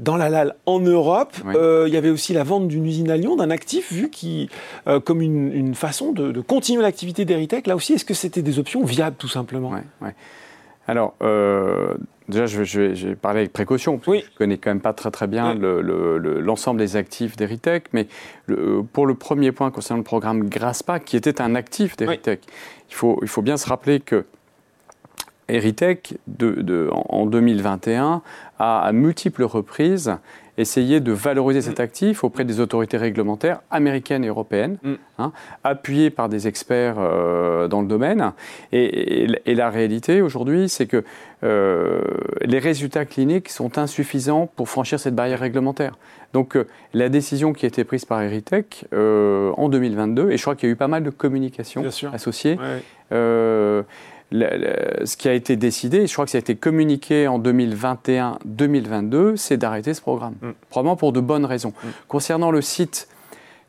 dans 0.00 0.16
la 0.16 0.28
LAL 0.28 0.56
en 0.66 0.80
Europe. 0.80 1.36
il 1.44 1.92
y 1.92 1.96
avait 1.96 2.10
aussi 2.10 2.32
la 2.32 2.42
vente 2.42 2.66
d'une 2.66 2.84
usine 2.86 3.10
à 3.10 3.16
Lyon, 3.16 3.36
d'un 3.36 3.50
actif 3.50 3.92
vu 3.92 4.10
qui, 4.10 4.50
comme 5.04 5.22
une, 5.22 5.74
façon 5.74 6.12
de, 6.12 6.40
continuer 6.40 6.82
l'activité 6.82 7.24
d'Eritech. 7.24 7.66
Là 7.66 7.76
aussi, 7.76 7.92
est-ce 7.92 8.04
que 8.04 8.14
c'était 8.14 8.42
des 8.42 8.58
options 8.58 8.84
viables 8.84 9.16
tout 9.16 9.28
simplement? 9.28 9.72
Alors, 10.88 11.14
Déjà, 12.30 12.46
je 12.46 12.80
vais, 12.80 13.14
parler 13.16 13.40
avec 13.40 13.52
précaution, 13.52 13.98
parce 13.98 14.18
que 14.18 14.24
je 14.24 14.30
ne 14.30 14.36
connais 14.38 14.58
quand 14.58 14.70
même 14.70 14.80
pas 14.80 14.92
très 14.92 15.10
très 15.10 15.26
bien 15.26 15.54
l'ensemble 15.54 16.78
des 16.78 16.96
actifs 16.96 17.36
d'Eritech, 17.36 17.84
mais 17.92 18.06
pour 18.92 19.06
le 19.06 19.14
premier 19.14 19.52
point 19.52 19.70
concernant 19.70 19.98
le 19.98 20.04
programme 20.04 20.48
GRASPA, 20.48 21.00
qui 21.00 21.16
était 21.16 21.42
un 21.42 21.54
actif 21.54 21.96
d'Eritech, 21.96 22.40
il, 22.88 22.94
faut, 22.94 23.18
il 23.22 23.28
faut 23.28 23.42
bien 23.42 23.56
se 23.56 23.68
rappeler 23.68 24.00
que 24.00 24.24
Eritech, 25.50 26.14
de, 26.26 26.88
en 26.90 27.26
2021, 27.26 28.22
a 28.58 28.80
à 28.80 28.92
multiples 28.92 29.44
reprises 29.44 30.16
essayé 30.60 31.00
de 31.00 31.12
valoriser 31.12 31.62
cet 31.62 31.78
mm. 31.78 31.82
actif 31.82 32.24
auprès 32.24 32.44
des 32.44 32.60
autorités 32.60 32.96
réglementaires 32.96 33.60
américaines 33.70 34.24
et 34.24 34.28
européennes, 34.28 34.78
mm. 34.82 34.92
hein, 35.18 35.32
appuyées 35.64 36.10
par 36.10 36.28
des 36.28 36.46
experts 36.46 36.96
euh, 36.98 37.66
dans 37.68 37.80
le 37.80 37.88
domaine. 37.88 38.32
Et, 38.72 39.26
la 39.46 39.70
réalité 39.70 40.22
aujourd'hui, 40.22 40.68
c'est 40.68 40.86
que 40.86 41.04
euh, 41.42 42.00
les 42.42 42.58
résultats 42.58 43.04
cliniques 43.04 43.48
sont 43.48 43.78
insuffisants 43.78 44.48
pour 44.54 44.68
franchir 44.68 45.00
cette 45.00 45.14
barrière 45.14 45.40
réglementaire. 45.40 45.98
Donc 46.32 46.56
euh, 46.56 46.66
la 46.94 47.08
décision 47.08 47.52
qui 47.52 47.66
a 47.66 47.68
été 47.68 47.84
prise 47.84 48.04
par 48.04 48.22
Eritech 48.22 48.84
en 48.92 49.68
2022, 49.68 50.30
et 50.30 50.36
je 50.36 50.42
crois 50.42 50.54
qu'il 50.54 50.68
y 50.68 50.70
a 50.70 50.72
eu 50.72 50.76
pas 50.76 50.88
mal 50.88 51.02
de 51.02 51.10
communication 51.10 51.84
associée, 52.12 52.58
ce 54.32 55.16
qui 55.16 55.28
a 55.28 55.32
été 55.32 55.56
décidé, 55.56 56.06
je 56.06 56.12
crois 56.12 56.24
que 56.24 56.30
ça 56.30 56.38
a 56.38 56.40
été 56.40 56.54
communiqué 56.56 57.26
en 57.28 57.40
2021-2022, 57.40 59.36
c'est 59.36 59.56
d'arrêter 59.56 59.94
ce 59.94 60.00
programme. 60.00 60.34
Mm. 60.40 60.50
Probablement 60.68 60.96
pour 60.96 61.12
de 61.12 61.20
bonnes 61.20 61.44
raisons. 61.44 61.72
Mm. 61.82 61.88
Concernant 62.08 62.50
le 62.50 62.62
site, 62.62 63.08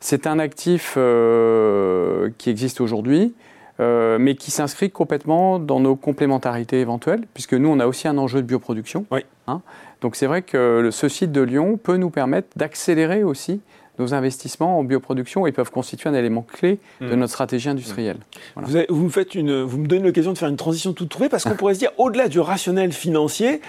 c'est 0.00 0.26
un 0.26 0.38
actif 0.38 0.94
euh, 0.96 2.30
qui 2.38 2.50
existe 2.50 2.80
aujourd'hui, 2.80 3.34
euh, 3.80 4.18
mais 4.20 4.34
qui 4.34 4.50
s'inscrit 4.50 4.90
complètement 4.90 5.58
dans 5.58 5.80
nos 5.80 5.96
complémentarités 5.96 6.80
éventuelles, 6.80 7.24
puisque 7.34 7.54
nous, 7.54 7.68
on 7.68 7.80
a 7.80 7.86
aussi 7.86 8.06
un 8.08 8.18
enjeu 8.18 8.42
de 8.42 8.46
bioproduction. 8.46 9.06
Hein. 9.46 9.62
Donc 10.00 10.16
c'est 10.16 10.26
vrai 10.26 10.42
que 10.42 10.90
ce 10.90 11.08
site 11.08 11.32
de 11.32 11.40
Lyon 11.40 11.78
peut 11.82 11.96
nous 11.96 12.10
permettre 12.10 12.48
d'accélérer 12.56 13.22
aussi 13.24 13.60
nos 13.98 14.14
investissements 14.14 14.78
en 14.78 14.84
bioproduction 14.84 15.46
ils 15.46 15.52
peuvent 15.52 15.70
constituer 15.70 16.08
un 16.08 16.14
élément 16.14 16.42
clé 16.42 16.78
de 17.00 17.06
mm. 17.06 17.14
notre 17.14 17.32
stratégie 17.32 17.68
industrielle. 17.68 18.18
Mm. 18.56 18.84
Vous, 18.88 19.04
me 19.04 19.08
faites 19.10 19.34
une, 19.34 19.62
vous 19.62 19.78
me 19.78 19.86
donnez 19.86 20.04
l'occasion 20.04 20.32
de 20.32 20.38
faire 20.38 20.48
une 20.48 20.56
transition 20.56 20.92
toute 20.92 21.08
trouvée 21.08 21.28
parce 21.28 21.44
qu'on 21.44 21.54
pourrait 21.56 21.74
se 21.74 21.78
dire, 21.78 21.90
au-delà 21.98 22.28
du 22.28 22.40
rationnel 22.40 22.92
financier, 22.92 23.60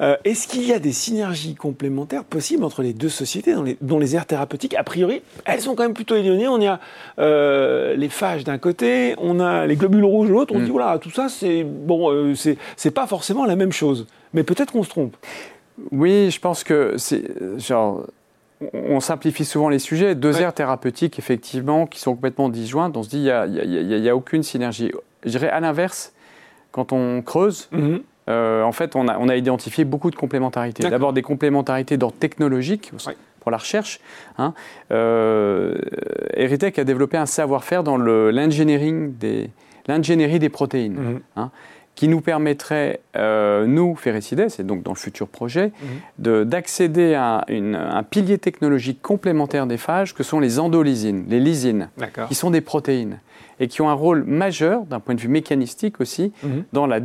euh, 0.00 0.16
est-ce 0.24 0.48
qu'il 0.48 0.64
y 0.64 0.72
a 0.72 0.78
des 0.78 0.92
synergies 0.92 1.54
complémentaires 1.54 2.24
possibles 2.24 2.64
entre 2.64 2.82
les 2.82 2.92
deux 2.92 3.08
sociétés 3.08 3.54
dont 3.80 3.98
les, 3.98 4.16
aires 4.16 4.26
thérapeutiques, 4.26 4.74
a 4.74 4.84
priori, 4.84 5.22
elles 5.44 5.60
sont 5.60 5.74
quand 5.74 5.82
même 5.82 5.94
plutôt 5.94 6.16
éloignées. 6.16 6.48
On 6.48 6.64
a 6.66 6.80
euh, 7.18 7.94
les 7.96 8.08
phages 8.08 8.44
d'un 8.44 8.58
côté, 8.58 9.14
on 9.18 9.40
a 9.40 9.66
les 9.66 9.76
globules 9.76 10.04
rouges 10.04 10.28
de 10.28 10.32
l'autre. 10.32 10.54
On 10.54 10.60
mm. 10.60 10.64
dit, 10.64 10.70
voilà, 10.70 10.98
tout 10.98 11.10
ça, 11.10 11.28
c'est 11.28 11.64
bon, 11.64 12.12
euh, 12.12 12.34
c'est 12.34 12.90
pas 12.90 13.06
forcément 13.06 13.44
la 13.44 13.56
même 13.56 13.72
chose. 13.72 14.06
Mais 14.32 14.42
peut-être 14.42 14.72
qu'on 14.72 14.82
se 14.82 14.90
trompe. 14.90 15.16
Oui, 15.90 16.30
je 16.30 16.40
pense 16.40 16.62
que 16.64 16.94
c'est 16.96 17.24
genre 17.58 18.04
on 18.72 19.00
simplifie 19.00 19.44
souvent 19.44 19.68
les 19.68 19.78
sujets. 19.78 20.14
Deux 20.14 20.40
aires 20.40 20.54
thérapeutiques, 20.54 21.18
effectivement, 21.18 21.86
qui 21.86 22.00
sont 22.00 22.14
complètement 22.14 22.48
disjointes. 22.48 22.96
On 22.96 23.02
se 23.02 23.08
dit, 23.08 23.18
il 23.18 24.00
n'y 24.00 24.08
a, 24.08 24.16
aucune 24.16 24.42
synergie. 24.42 24.92
Je 25.24 25.30
dirais 25.30 25.48
à 25.48 25.60
l'inverse, 25.60 26.12
quand 26.72 26.92
on 26.92 27.22
creuse, 27.22 27.68
mhm. 27.72 28.00
euh, 28.28 28.62
en 28.62 28.72
fait, 28.72 28.96
on 28.96 29.08
a, 29.08 29.36
identifié 29.36 29.84
beaucoup 29.84 30.10
de 30.10 30.16
complémentarités. 30.16 30.88
D'abord, 30.88 31.12
des 31.12 31.22
complémentarités 31.22 31.96
d'ordre 31.96 32.16
technologique. 32.16 32.92
Pour 33.40 33.50
la 33.50 33.58
recherche, 33.58 34.00
hein. 34.38 34.54
euh, 34.90 35.76
Eritech 36.32 36.78
a 36.78 36.84
développé 36.84 37.18
un 37.18 37.26
savoir-faire 37.26 37.84
dans 37.84 37.98
l'ingénierie 37.98 39.08
des, 39.08 39.50
des 39.86 40.48
protéines. 40.48 40.94
Mhm. 40.94 41.20
Hein 41.36 41.50
qui 41.94 42.08
nous 42.08 42.20
permettrait, 42.20 43.00
euh, 43.16 43.66
nous, 43.66 43.94
Ferricides, 43.94 44.48
et 44.58 44.62
donc 44.62 44.82
dans 44.82 44.92
le 44.92 44.98
futur 44.98 45.28
projet, 45.28 45.72
mhm. 46.18 46.44
d'accéder 46.44 47.14
à 47.14 47.44
un 47.48 48.02
pilier 48.02 48.38
technologique 48.38 49.00
complémentaire 49.00 49.66
des 49.66 49.76
phages 49.76 50.14
que 50.14 50.22
sont 50.22 50.40
les 50.40 50.58
endolysines, 50.58 51.24
les 51.28 51.40
lysines, 51.40 51.90
qui 52.28 52.34
sont 52.34 52.50
des 52.50 52.60
protéines 52.60 53.20
et 53.60 53.68
qui 53.68 53.82
ont 53.82 53.88
un 53.88 53.94
rôle 53.94 54.24
majeur, 54.24 54.84
d'un 54.84 54.98
point 54.98 55.14
de 55.14 55.20
vue 55.20 55.28
mécanistique 55.28 56.00
aussi, 56.00 56.32
mhm. 56.42 56.64
dans 56.72 56.86
la 56.86 57.00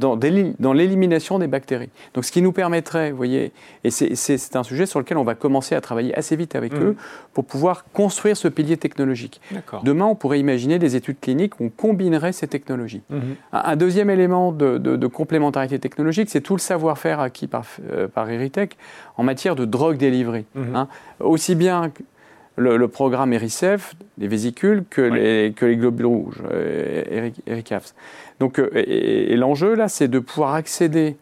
dans, 0.00 0.18
dans 0.58 0.72
l'élimination 0.72 1.38
des 1.38 1.46
bactéries. 1.46 1.90
Donc 2.14 2.24
ce 2.24 2.32
qui 2.32 2.42
nous 2.42 2.52
permettrait, 2.52 3.10
vous 3.10 3.16
voyez, 3.16 3.52
et 3.84 3.90
c'est 3.90 4.56
un 4.56 4.62
sujet 4.62 4.86
sur 4.86 4.98
lequel 4.98 5.18
on 5.18 5.24
va 5.24 5.34
commencer 5.34 5.74
à 5.74 5.80
travailler 5.80 6.16
assez 6.16 6.34
vite 6.34 6.56
avec 6.56 6.72
mmh. 6.72 6.82
eux 6.82 6.96
pour 7.34 7.44
pouvoir 7.44 7.84
construire 7.92 8.36
ce 8.36 8.48
pilier 8.48 8.76
technologique. 8.76 9.40
Demain, 9.84 10.06
on 10.06 10.14
pourrait 10.14 10.40
imaginer 10.40 10.78
des 10.78 10.96
études 10.96 11.20
cliniques 11.20 11.60
où 11.60 11.64
on 11.64 11.68
combinerait 11.68 12.32
ces 12.32 12.48
technologies. 12.48 13.02
Mmh. 13.10 13.18
Un, 13.52 13.76
deuxième 13.76 14.10
élément 14.10 14.52
de, 14.52 15.06
complémentarité 15.06 15.78
technologique, 15.78 16.30
c'est 16.30 16.40
tout 16.40 16.54
le 16.54 16.60
savoir-faire 16.60 17.20
acquis 17.20 17.46
par, 17.46 17.64
euh, 17.90 18.08
par 18.08 18.30
Eritech 18.30 18.76
en 19.16 19.22
matière 19.22 19.54
de 19.54 19.64
drogue 19.64 19.98
délivrée. 19.98 20.46
Mmh. 20.54 20.74
Hein. 20.74 20.88
Aussi 21.20 21.54
bien 21.54 21.92
le, 22.60 22.88
programme 22.88 23.32
ERICEF, 23.32 23.94
les 24.18 24.28
vésicules, 24.28 24.84
que, 24.88 25.00
les, 25.00 25.52
que 25.52 25.66
les 25.66 25.76
globules 25.76 26.06
rouges, 26.06 26.42
euh, 26.52 27.30
Donc, 28.38 28.58
euh, 28.58 28.70
et, 28.74 29.36
l'enjeu, 29.36 29.74
là, 29.74 29.88
c'est 29.88 30.08
de 30.08 30.18
pouvoir 30.18 30.54
accéder 30.54 31.16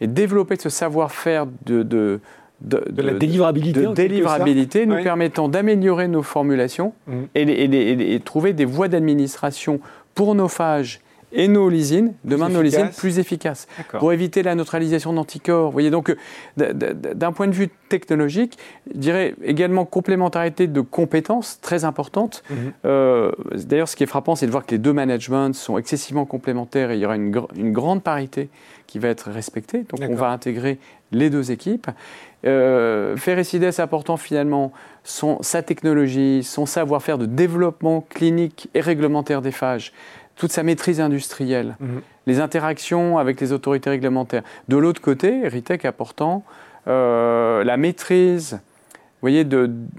et 0.00 0.06
développer 0.06 0.56
ce 0.56 0.68
savoir-faire 0.68 1.46
de, 1.66 1.82
de, 1.82 2.20
de, 2.60 3.02
la 3.02 3.14
délivrabilité, 3.14 3.80
de 3.80 3.92
délivrabilité 3.92 4.86
nous 4.86 5.02
permettant 5.02 5.48
d'améliorer 5.48 6.08
nos 6.08 6.22
formulations 6.22 6.92
mmh. 7.06 7.12
et, 7.34 8.14
et, 8.14 8.20
trouver 8.20 8.52
des 8.52 8.64
voies 8.64 8.88
d'administration 8.88 9.80
pour 10.14 10.34
nos 10.34 10.48
phages 10.48 11.00
et 11.32 11.48
nos 11.48 11.68
lysines, 11.68 12.14
demain 12.24 12.48
nos 12.48 12.62
lysines 12.62 12.90
plus 12.96 13.18
efficaces, 13.18 13.66
pour 13.98 14.12
éviter 14.12 14.42
la 14.42 14.54
neutralisation 14.54 15.12
d'anticorps. 15.12 15.66
Vous 15.66 15.72
voyez, 15.72 15.90
donc 15.90 16.14
d'un 16.56 17.32
point 17.32 17.46
de 17.46 17.52
vue 17.52 17.68
technologique, 17.88 18.58
je 18.92 18.98
dirais 18.98 19.34
également 19.42 19.84
complémentarité 19.84 20.66
de 20.66 20.80
compétences 20.80 21.60
très 21.60 21.84
importante. 21.84 22.42
Mhm. 22.50 22.56
Euh, 22.84 23.32
d'ailleurs, 23.54 23.88
ce 23.88 23.96
qui 23.96 24.04
est 24.04 24.08
frappant, 24.08 24.34
c'est 24.34 24.46
de 24.46 24.50
voir 24.50 24.64
que 24.64 24.72
les 24.72 24.78
deux 24.78 24.92
managements 24.92 25.52
sont 25.52 25.78
excessivement 25.78 26.24
complémentaires 26.24 26.90
et 26.90 26.96
il 26.96 27.00
y 27.00 27.04
aura 27.04 27.16
une, 27.16 27.30
grande 27.72 28.02
parité 28.02 28.48
qui 28.86 28.98
va 28.98 29.08
être 29.08 29.30
respectée. 29.30 29.84
Donc 29.84 30.00
on 30.08 30.14
va 30.14 30.30
intégrer 30.30 30.78
les 31.12 31.30
deux 31.30 31.50
équipes. 31.50 31.88
Euh, 32.46 33.16
Ferricides 33.16 33.68
apportant 33.78 34.16
finalement 34.16 34.72
son, 35.04 35.38
sa 35.42 35.62
technologie, 35.62 36.42
son 36.44 36.66
savoir-faire 36.66 37.18
de 37.18 37.26
développement 37.26 38.00
clinique 38.08 38.68
et 38.74 38.80
réglementaire 38.80 39.42
des 39.42 39.50
phages, 39.50 39.92
toute 40.38 40.52
sa 40.52 40.62
maîtrise 40.62 41.00
industrielle, 41.00 41.76
mhm. 41.80 42.00
les 42.26 42.40
interactions 42.40 43.18
avec 43.18 43.40
les 43.40 43.52
autorités 43.52 43.90
réglementaires. 43.90 44.42
De 44.68 44.76
l'autre 44.76 45.02
côté, 45.02 45.42
Eritech 45.44 45.84
apportant 45.84 46.44
euh, 46.86 47.64
la 47.64 47.76
maîtrise, 47.76 48.52
vous 48.54 49.20
voyez, 49.20 49.44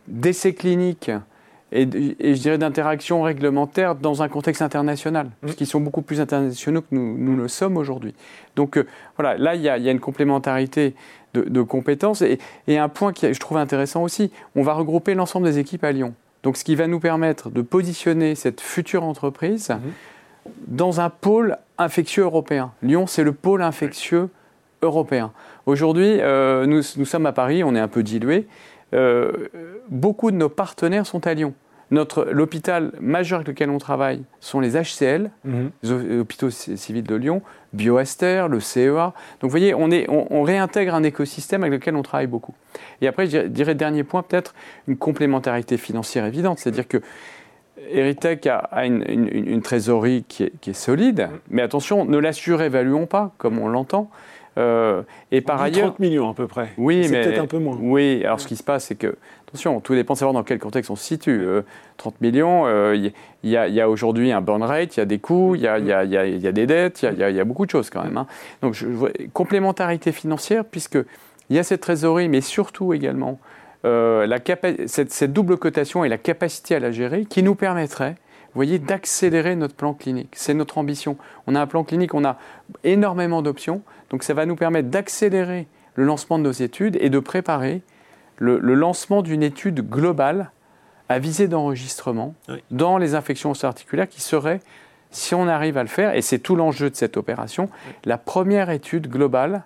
d'essais 0.08 0.54
cliniques 0.54 1.12
et, 1.72 1.84
je 1.84 2.42
dirais 2.42 2.58
d'interactions 2.58 3.22
réglementaires 3.22 3.94
dans 3.94 4.24
un 4.24 4.30
contexte 4.30 4.64
international, 4.64 5.30
parce 5.42 5.54
qu'ils 5.54 5.68
sont 5.68 5.82
beaucoup 5.82 6.02
plus 6.02 6.20
internationaux 6.20 6.82
que 6.82 6.88
nous, 6.92 7.16
nous 7.18 7.36
le 7.36 7.48
sommes 7.48 7.78
aujourd'hui. 7.78 8.16
Donc 8.56 8.78
euh, 8.78 8.88
voilà, 9.18 9.38
là, 9.38 9.54
il 9.54 9.62
y, 9.62 9.70
a 9.70 9.92
une 9.92 10.00
complémentarité 10.00 10.96
de, 11.36 11.62
compétences 11.62 12.24
et, 12.24 12.40
un 12.70 12.90
point 12.90 13.14
qui 13.14 13.32
je 13.32 13.40
trouve 13.40 13.58
intéressant 13.58 14.02
aussi, 14.02 14.32
on 14.56 14.64
va 14.64 14.74
regrouper 14.74 15.14
l'ensemble 15.14 15.46
des 15.46 15.60
équipes 15.60 15.84
à 15.84 15.92
Lyon. 15.92 16.16
Donc 16.42 16.56
ce 16.58 16.64
qui 16.64 16.76
va 16.76 16.88
nous 16.88 17.02
permettre 17.02 17.50
de 17.52 17.62
positionner 17.62 18.34
cette 18.34 18.62
future 18.62 19.04
entreprise. 19.04 19.70
Mhm 19.70 19.92
dans 20.68 21.02
un 21.02 21.10
pôle 21.10 21.58
infectieux 21.78 22.24
européen. 22.24 22.72
Lyon, 22.82 23.08
c'est 23.08 23.24
le 23.24 23.34
pôle 23.34 23.62
infectieux 23.62 24.30
européen. 24.82 25.32
Aujourd'hui, 25.66 26.18
euh, 26.20 26.66
nous, 26.66 26.82
sommes 26.82 27.26
à 27.26 27.32
Paris, 27.32 27.64
on 27.64 27.76
est 27.76 27.80
un 27.80 27.88
peu 27.88 28.04
dilué. 28.04 28.48
Euh, 28.94 29.32
beaucoup 29.90 30.32
de 30.32 30.36
nos 30.36 30.50
partenaires 30.50 31.06
sont 31.06 31.28
à 31.28 31.34
Lyon. 31.34 31.54
L'hôpital 31.92 32.92
majeur 33.00 33.38
avec 33.38 33.48
lequel 33.48 33.72
on 33.72 33.80
travaille 33.80 34.22
sont 34.40 34.60
les 34.60 34.76
HCL, 34.76 35.32
mhm. 35.44 35.72
les 35.82 36.20
hôpitaux 36.20 36.52
civils 36.52 37.04
de 37.04 37.16
Lyon, 37.16 37.42
BioAster, 37.74 38.46
le 38.48 38.60
CEA. 38.60 39.14
Donc 39.42 39.44
vous 39.44 39.50
voyez, 39.50 39.74
on, 39.74 39.90
est, 39.90 40.06
on, 40.08 40.44
réintègre 40.44 40.94
un 40.94 41.02
écosystème 41.02 41.64
avec 41.64 41.80
lequel 41.80 41.96
on 41.96 42.04
travaille 42.04 42.28
beaucoup. 42.28 42.54
Et 43.02 43.08
après, 43.08 43.26
je 43.26 43.48
dirais, 43.48 43.74
dernier 43.74 44.04
point, 44.04 44.22
peut-être 44.22 44.54
une 44.88 44.98
complémentarité 44.98 45.78
financière 45.78 46.26
évidente, 46.26 46.60
c'est-à-dire 46.60 46.88
que 46.88 47.02
Eritech 47.92 48.48
a, 48.48 48.86
une, 48.86 49.62
trésorerie 49.62 50.24
qui 50.28 50.44
est, 50.44 50.74
solide, 50.74 51.30
mm. 51.32 51.38
mais 51.50 51.62
attention, 51.62 52.06
ne 52.06 52.18
la 52.18 52.34
surévaluons 52.34 53.06
pas, 53.06 53.32
comme 53.38 53.60
on 53.60 53.68
l'entend. 53.68 54.10
Euh, 54.58 55.04
et 55.32 55.42
par 55.42 55.62
ailleurs, 55.62 55.90
30 55.90 56.00
millions 56.00 56.30
à 56.30 56.34
peu 56.34 56.48
près. 56.48 56.70
Oui, 56.78 57.08
mais 57.10 57.22
peut-être 57.22 57.40
un 57.40 57.48
peu 57.48 57.60
moins. 57.60 57.78
Oui, 57.80 58.22
alors 58.26 58.42
ce 58.42 58.48
qui 58.48 58.56
se 58.56 58.64
passe, 58.64 58.86
c'est 58.86 58.96
que 58.96 59.16
attention, 59.48 59.80
tout 59.80 59.96
dépend 59.96 60.14
de 60.16 60.20
savoir 60.20 60.34
dans 60.34 60.44
quel 60.44 60.60
contexte 60.60 60.92
on 60.92 60.96
se 60.96 61.04
situe. 61.04 61.46
30 61.98 62.14
euh, 62.14 62.18
millions, 62.20 62.94
il 63.44 63.50
y, 63.50 63.56
a, 63.58 63.90
aujourd'hui 63.90 64.32
un 64.32 64.42
burn 64.42 64.64
rate, 64.64 64.98
il 64.98 65.00
y 65.00 65.04
a 65.04 65.06
des 65.06 65.20
coûts, 65.20 65.56
il 65.56 65.62
y, 65.62 65.68
a, 65.68 66.52
des 66.52 66.68
dettes, 66.68 67.04
il 67.04 67.20
y, 67.20 67.40
a, 67.40 67.44
beaucoup 67.46 67.66
de 67.66 67.72
choses 67.72 67.90
quand 67.90 68.04
même. 68.04 68.18
Hein. 68.18 68.28
Donc, 68.62 68.74
je, 68.74 68.86
complémentarité 69.34 70.12
financière, 70.12 70.66
puisque 70.66 70.98
il 71.50 71.56
y 71.56 71.60
a 71.60 71.64
cette 71.64 71.82
trésorerie, 71.82 72.28
mais 72.28 72.42
surtout 72.42 72.94
également 72.94 73.40
euh, 73.86 74.28
la 74.28 74.40
cette, 74.88 75.12
cette, 75.12 75.34
double 75.34 75.58
cotation 75.58 76.04
et 76.04 76.10
la 76.10 76.18
capacité 76.18 76.76
à 76.76 76.80
la 76.80 76.92
gérer 76.92 77.26
qui 77.26 77.44
nous 77.44 77.56
permettrait, 77.56 78.16
voyez, 78.54 78.80
d'accélérer 78.80 79.56
notre 79.56 79.76
plan 79.76 79.94
clinique. 79.94 80.34
C'est 80.36 80.54
notre 80.54 80.78
ambition. 80.78 81.18
On 81.48 81.56
a 81.56 81.62
un 81.62 81.68
plan 81.68 81.84
clinique, 81.84 82.14
on 82.14 82.26
a 82.26 82.38
énormément 82.84 83.42
d'options, 83.42 83.82
donc 84.10 84.24
ça 84.24 84.34
va 84.34 84.46
nous 84.46 84.56
permettre 84.56 84.90
d'accélérer 84.90 85.68
le 85.96 86.04
lancement 86.06 86.38
de 86.40 86.44
nos 86.44 86.52
études 86.52 86.98
et 87.00 87.10
de 87.10 87.20
préparer 87.20 87.82
le, 88.38 88.58
lancement 88.74 89.22
d'une 89.22 89.44
étude 89.44 89.88
globale 89.90 90.52
à 91.10 91.20
visée 91.20 91.48
d'enregistrement 91.48 92.36
dans 92.72 92.98
les 92.98 93.16
infections 93.16 93.54
articulaires 93.64 94.08
qui 94.08 94.22
serait, 94.22 94.60
si 95.12 95.36
on 95.36 95.48
arrive 95.48 95.78
à 95.78 95.84
le 95.84 95.90
faire, 95.90 96.16
et 96.16 96.22
c'est 96.22 96.40
tout 96.40 96.56
l'enjeu 96.56 96.90
de 96.90 96.96
cette 96.96 97.18
opération, 97.18 97.70
la 98.06 98.18
première 98.18 98.70
étude 98.70 99.08
globale 99.08 99.64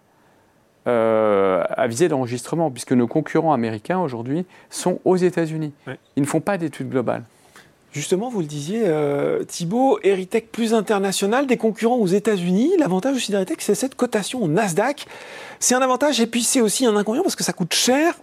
euh, 0.87 1.63
à 1.69 1.87
viser 1.87 2.07
d'enregistrement, 2.09 2.69
puisque 2.69 2.91
nos 2.91 3.07
concurrents 3.07 3.53
américains 3.53 3.99
aujourd'hui 3.99 4.45
sont 4.69 4.99
aux 5.05 5.15
États-Unis. 5.15 5.71
Ils 6.15 6.23
ne 6.23 6.27
font 6.27 6.41
pas 6.41 6.57
d'études 6.57 6.89
globales. 6.89 7.23
Justement, 7.93 8.29
vous 8.29 8.39
le 8.39 8.47
disiez, 8.47 8.81
euh, 8.85 9.43
Thibault, 9.43 9.99
Eritech 10.03 10.49
plus 10.51 10.73
international, 10.73 11.45
des 11.45 11.57
concurrents 11.57 11.97
aux 11.97 12.07
États-Unis. 12.07 12.71
L'avantage 12.79 13.15
aussi 13.15 13.31
d'Eritech, 13.31 13.61
c'est 13.61 13.75
cette 13.75 13.93
cotation 13.93 14.41
au 14.41 14.47
Nasdaq. 14.47 15.05
C'est 15.59 15.75
un 15.75 15.81
avantage 15.81 16.19
et 16.19 16.25
puis 16.25 16.41
c'est 16.41 16.59
aussi 16.59 16.87
un 16.87 16.95
inconvénient 16.95 17.23
parce 17.23 17.35
que 17.35 17.43
ça 17.43 17.53
coûte 17.53 17.73
cher. 17.73 18.15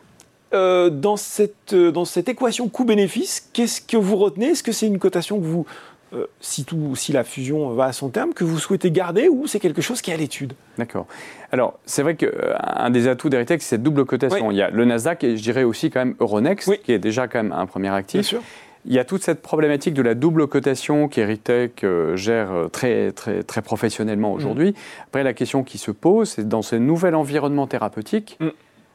Euh, 0.53 0.91
dans, 0.91 1.17
cette, 1.17 1.77
dans 1.77 2.05
cette 2.05 2.29
équation 2.29 2.69
coût-bénéfice, 2.69 3.49
qu'est-ce 3.53 3.81
que 3.81 3.97
vous 3.97 4.17
retenez? 4.17 4.47
Est-ce 4.47 4.65
que 4.65 4.73
c'est 4.73 4.89
une 4.89 4.99
cotation 4.99 5.39
que 5.39 5.45
vous 5.45 5.65
euh, 6.13 6.27
si, 6.41 6.65
tout, 6.65 6.97
si 6.97 7.13
la 7.13 7.23
fusion 7.23 7.71
va 7.71 7.85
à 7.85 7.93
son 7.93 8.09
terme, 8.09 8.35
que 8.35 8.43
vous 8.43 8.59
souhaitez 8.59 8.91
garder 8.91 9.29
ou 9.29 9.47
c'est 9.47 9.61
quelque 9.61 9.81
chose 9.81 10.03
qui 10.03 10.11
est 10.11 10.15
à 10.15 10.17
l'étude 10.17 10.55
D'accord. 10.77 11.07
Alors, 11.53 11.79
c'est 11.87 12.03
vrai 12.03 12.17
qu'un 12.17 12.27
euh, 12.27 12.91
des 12.91 13.07
atouts 13.07 13.29
d'Eritech, 13.29 13.63
c'est 13.63 13.77
cette 13.77 13.83
double 13.85 14.05
cotation. 14.05 14.51
Il 14.51 14.57
y 14.57 14.63
a 14.63 14.71
le 14.71 14.85
Nasdaq 14.85 15.23
et 15.23 15.37
je 15.37 15.43
dirais 15.43 15.63
aussi 15.63 15.91
quand 15.91 16.01
même 16.01 16.17
Euronext, 16.19 16.83
qui 16.83 16.91
est 16.91 16.99
déjà 16.99 17.29
quand 17.29 17.41
même 17.41 17.53
un 17.53 17.67
premier 17.67 17.91
actif. 17.91 18.21
Bien 18.21 18.29
sûr. 18.29 18.43
Il 18.87 18.93
y 18.93 18.99
a 18.99 19.05
toute 19.05 19.23
cette 19.23 19.41
problématique 19.41 19.95
de 19.95 20.03
la 20.03 20.15
double 20.15 20.49
cotation 20.49 21.07
qu'Eritech 21.07 21.85
euh, 21.85 22.17
gère 22.17 22.51
très, 22.73 23.13
très, 23.13 23.45
très 23.45 23.63
professionnellement 23.63 24.33
aujourd'hui. 24.33 24.71
Mm. 24.71 25.05
Après, 25.07 25.23
la 25.23 25.33
question 25.33 25.63
qui 25.63 25.79
se 25.79 25.93
pose, 25.93 26.31
c'est 26.31 26.49
dans 26.49 26.63
ce 26.63 26.75
nouvel 26.75 27.15
environnement 27.15 27.69
thérapeutique, 27.69 28.37
mm. 28.41 28.49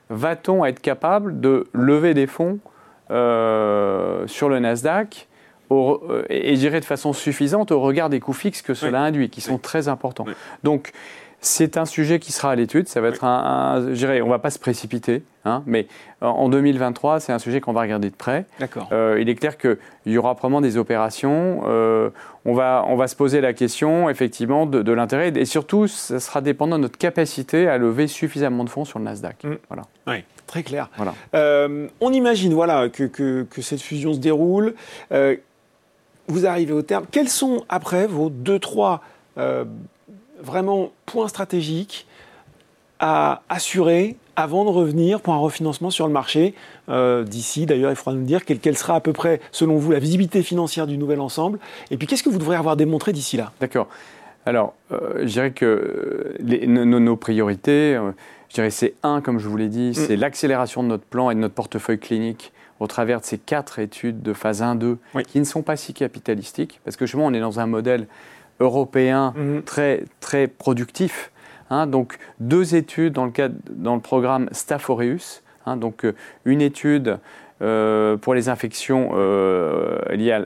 va-t-on 0.10 0.66
être 0.66 0.82
capable 0.82 1.40
de 1.40 1.68
lever 1.72 2.14
des 2.14 2.28
fonds 2.28 2.60
sur 3.08 4.50
le 4.50 4.60
Nasdaq 4.60 5.30
euh, 5.72 6.24
et 6.30 6.56
je 6.56 6.68
de 6.68 6.86
façon 6.86 7.14
suffisante 7.14 7.72
au 7.72 7.80
regard 7.80 8.10
des 8.10 8.20
coûts 8.20 8.34
fixes 8.34 8.62
que 8.62 8.74
cela 8.74 9.02
induit, 9.02 9.30
qui 9.30 9.42
sont 9.42 9.58
très 9.58 9.88
importants. 9.88 10.26
Donc, 10.64 10.92
c'est 11.46 11.78
un 11.78 11.86
sujet 11.86 12.20
qui 12.20 12.32
sera 12.32 12.52
à 12.52 12.56
l'étude. 12.56 12.88
Ça 12.88 13.02
va 13.02 13.10
être 13.10 13.24
un, 13.24 13.90
je 13.90 13.94
dirais, 13.94 14.22
on 14.22 14.30
va 14.30 14.40
pas 14.40 14.50
se 14.50 14.60
précipiter, 14.60 15.24
hein, 15.46 15.64
mais 15.66 15.88
en 16.22 16.50
2023, 16.50 17.20
c'est 17.20 17.34
un 17.34 17.40
sujet 17.40 17.62
qu'on 17.62 17.74
va 17.74 17.82
regarder 17.82 18.10
de 18.10 18.16
près. 18.16 18.46
D'accord. 18.60 18.90
Euh, 18.92 19.20
il 19.22 19.30
est 19.30 19.36
clair 19.36 19.58
qu'il 19.58 19.78
y 20.08 20.18
aura 20.18 20.36
probablement 20.36 20.62
des 20.62 20.78
opérations. 20.78 21.64
Euh, 21.68 22.10
on 22.46 22.54
va, 22.54 22.84
on 22.88 22.96
va 22.96 23.08
se 23.08 23.16
poser 23.16 23.42
la 23.42 23.54
question, 23.54 24.10
effectivement, 24.10 24.66
de, 24.66 24.92
l'intérêt 24.92 25.32
et 25.36 25.46
surtout, 25.46 25.88
ça 25.88 26.20
sera 26.20 26.42
dépendant 26.42 26.78
de 26.78 26.84
notre 26.84 26.98
capacité 26.98 27.68
à 27.68 27.78
lever 27.78 28.08
suffisamment 28.08 28.64
de 28.64 28.70
fonds 28.70 28.86
sur 28.86 29.00
le 29.00 29.06
Nasdaq. 29.06 29.44
Mm. 29.44 29.56
Voilà. 29.70 29.84
Oui. 30.08 30.24
Très 30.48 30.62
clair. 30.62 30.90
Voilà. 30.96 31.14
on 32.02 32.14
imagine 32.14 32.54
voilà, 32.54 32.88
que, 32.90 33.04
que, 33.04 33.48
que, 33.50 33.62
cette 33.64 33.82
fusion 33.82 34.14
se 34.14 34.20
déroule 34.20 34.76
vous 36.27 36.46
arrivez 36.46 36.74
au 36.74 36.82
terme. 36.82 37.05
Quels 37.12 37.29
sont 37.29 37.63
après 37.70 38.08
vos 38.08 38.29
deux, 38.29 38.60
trois 38.60 39.01
euh, 39.38 39.65
vraiment 40.41 40.91
points 41.05 41.27
stratégiques 41.27 42.08
à 43.00 43.41
assurer 43.50 44.15
avant 44.36 44.65
de 44.65 44.70
revenir 44.70 45.22
pour 45.22 45.34
un 45.34 45.38
refinancement 45.38 45.89
sur 45.89 46.08
le 46.08 46.13
marché 46.13 46.53
euh, 46.89 47.24
D'ici, 47.24 47.65
d'ailleurs, 47.65 47.91
il 47.91 47.96
faudra 47.96 48.13
nous 48.13 48.25
dire 48.25 48.44
quelle, 48.46 48.77
sera 48.77 48.96
à 48.96 49.00
peu 49.00 49.13
près, 49.13 49.39
selon 49.51 49.77
vous, 49.77 49.91
la 49.91 50.00
visibilité 50.00 50.44
financière 50.44 50.88
du 50.88 50.98
nouvel 50.98 51.22
ensemble. 51.22 51.60
Et 51.91 51.98
puis, 51.98 52.08
qu'est-ce 52.08 52.24
que 52.24 52.29
vous 52.29 52.39
devrez 52.39 52.55
avoir 52.55 52.75
démontré 52.75 53.13
d'ici 53.13 53.38
là? 53.38 53.51
D'accord. 53.62 53.88
Alors, 54.46 54.74
je 54.91 55.25
dirais 55.25 55.51
que 55.51 56.36
nos, 56.39 57.15
priorités, 57.15 58.00
dirais 58.56 58.72
c'est 58.72 58.96
un, 59.04 59.22
comme 59.22 59.40
je 59.40 59.48
vous 59.48 59.58
l'ai 59.58 59.70
dit, 59.70 59.92
mm. 59.92 59.94
c'est 59.94 60.16
l'accélération 60.16 60.84
de 60.84 60.90
notre 60.90 61.06
plan 61.06 61.30
et 61.30 61.36
de 61.36 61.40
notre 61.40 61.54
portefeuille 61.54 62.00
clinique 62.00 62.52
au 62.80 62.88
travers 62.88 63.22
de 63.22 63.26
ces 63.26 63.38
quatre 63.38 63.80
études 63.80 64.22
de 64.22 64.34
phase 64.34 64.62
1-2 64.62 64.98
qui 65.28 65.40
ne 65.40 65.46
sont 65.46 65.62
pas 65.62 65.78
si 65.78 65.94
capitalistiques, 65.94 66.82
parce 66.84 66.98
que 66.98 67.06
justement, 67.06 67.26
on 67.26 67.34
est 67.34 67.40
dans 67.40 67.60
un 67.60 67.68
modèle 67.68 68.08
européen 68.60 69.34
mm-hmm. 69.38 69.64
très, 69.64 70.04
très 70.20 70.48
productif. 70.48 71.32
Hein. 71.70 71.88
donc, 71.88 72.18
deux 72.40 72.76
études 72.76 73.14
dans 73.14 73.26
le, 73.26 73.32
cadre, 73.32 73.56
dans 73.70 73.96
le 73.96 74.02
programme 74.02 74.50
Staph 74.52 74.90
aureus, 74.90 75.42
hein. 75.66 75.78
donc 75.78 76.06
euh, 76.06 76.14
une 76.44 76.62
étude 76.62 77.20
euh, 77.62 78.18
pour 78.18 78.34
les 78.34 78.50
infections 78.50 79.12
euh, 79.14 79.98
liées 80.10 80.34
à 80.34 80.44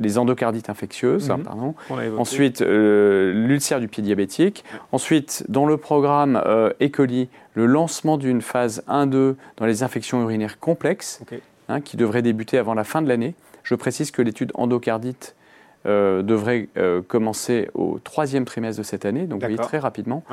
les 0.00 0.16
endocardites 0.16 0.70
infectieuses. 0.70 1.28
Mhm. 1.28 1.42
pardon. 1.42 1.74
Ensuite, 2.16 2.62
euh, 2.62 3.34
l'ulcère 3.34 3.80
du 3.80 3.88
pied 3.88 4.02
diabétique. 4.02 4.64
Ensuite, 4.92 5.44
dans 5.50 5.66
le 5.66 5.76
programme 5.76 6.42
E. 6.46 6.88
coli, 6.88 7.28
le 7.52 7.66
lancement 7.66 8.16
d'une 8.16 8.40
phase 8.40 8.82
1-2 8.88 9.36
dans 9.58 9.66
les 9.66 9.82
infections 9.82 10.22
urinaires 10.22 10.58
complexes, 10.58 11.20
hein, 11.68 11.82
qui 11.82 11.98
devrait 11.98 12.22
débuter 12.22 12.56
avant 12.56 12.72
la 12.72 12.84
fin 12.84 13.02
de 13.02 13.08
l'année. 13.08 13.34
Je 13.62 13.74
précise 13.74 14.10
que 14.10 14.22
l'étude 14.22 14.52
endocardite 14.54 15.36
devrait 15.84 16.68
commencer 17.08 17.68
au 17.74 17.98
troisième 18.02 18.46
trimestre 18.46 18.80
de 18.80 18.86
cette 18.86 19.04
année, 19.04 19.26
donc 19.26 19.42
très 19.56 19.78
rapidement. 19.78 20.24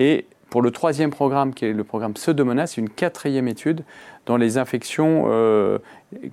Et 0.00 0.26
pour 0.54 0.62
le 0.62 0.70
troisième 0.70 1.10
programme, 1.10 1.52
qui 1.52 1.64
est 1.64 1.72
le 1.72 1.82
programme 1.82 2.12
Pseudomonas, 2.12 2.68
c'est 2.68 2.80
une 2.80 2.88
quatrième 2.88 3.48
étude 3.48 3.82
dans 4.24 4.36
les 4.36 4.56
infections 4.56 5.24
euh, 5.26 5.78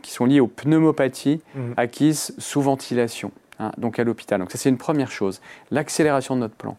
qui 0.03 0.11
sont 0.11 0.25
liées 0.25 0.39
aux 0.39 0.45
pneumopathies 0.45 1.41
mhm. 1.55 1.73
acquises 1.75 2.35
sous 2.37 2.61
ventilation, 2.61 3.31
hein, 3.57 3.71
donc 3.79 3.97
à 3.97 4.03
l'hôpital. 4.03 4.39
Donc 4.39 4.51
ça, 4.51 4.59
c'est 4.59 4.69
une 4.69 4.77
première 4.77 5.09
chose, 5.09 5.41
l'accélération 5.71 6.35
de 6.35 6.41
notre 6.41 6.53
plan. 6.53 6.77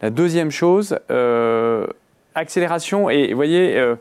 La 0.00 0.08
deuxième 0.08 0.50
chose, 0.50 0.98
euh, 1.10 1.86
accélération 2.34 3.10
et, 3.10 3.28
vous 3.28 3.36
voyez, 3.36 3.76
euh, 3.76 3.96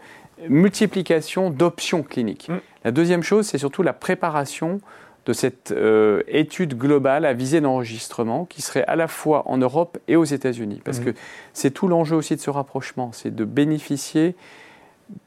multiplication 0.48 1.50
d'options 1.50 2.04
cliniques. 2.04 2.48
Mhm. 2.48 2.62
La 2.86 2.92
deuxième 2.92 3.22
chose, 3.22 3.48
c'est 3.48 3.58
surtout 3.58 3.84
la 3.84 3.92
préparation 3.92 4.80
de 5.26 5.34
cette 5.34 5.72
euh, 5.72 6.22
étude 6.28 6.78
globale 6.78 7.26
à 7.26 7.34
visée 7.34 7.62
d'enregistrement 7.62 8.46
qui 8.46 8.62
serait 8.62 8.86
à 8.86 8.96
la 8.96 9.08
fois 9.08 9.44
en 9.48 9.58
Europe 9.58 9.98
et 10.08 10.16
aux 10.16 10.24
États-Unis. 10.24 10.82
Parce 10.84 11.00
mhm. 11.00 11.06
que 11.06 11.20
c'est 11.54 11.72
tout 11.72 11.88
l'enjeu 11.88 12.16
aussi 12.16 12.36
de 12.36 12.42
ce 12.42 12.50
rapprochement, 12.50 13.12
c'est 13.12 13.34
de 13.34 13.46
bénéficier 13.46 14.36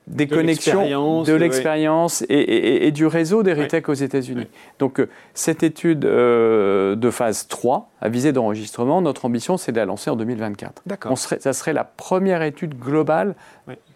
des 0.09 0.27
connexions, 0.27 1.23
de 1.23 1.33
l'expérience 1.35 2.25
et, 2.29 2.91
du 2.91 3.07
réseau 3.07 3.45
d'Eritech 3.45 3.89
aux 3.89 3.95
États-Unis. 3.95 4.49
Donc 4.81 4.99
euh, 4.99 5.09
cette 5.35 5.63
étude 5.63 6.05
euh, 6.05 6.97
de 6.97 7.11
phase 7.11 7.47
3 7.47 7.89
à 8.01 8.09
visée 8.09 8.33
d'enregistrement, 8.33 9.01
notre 9.01 9.25
ambition 9.25 9.57
c'est 9.57 9.71
de 9.71 9.77
la 9.77 9.85
lancer 9.85 10.11
en 10.11 10.17
2024. 10.17 10.83
D'accord. 10.87 11.17
ça 11.17 11.53
serait 11.53 11.73
la 11.73 11.85
première 11.85 12.43
étude 12.43 12.77
globale 12.77 13.37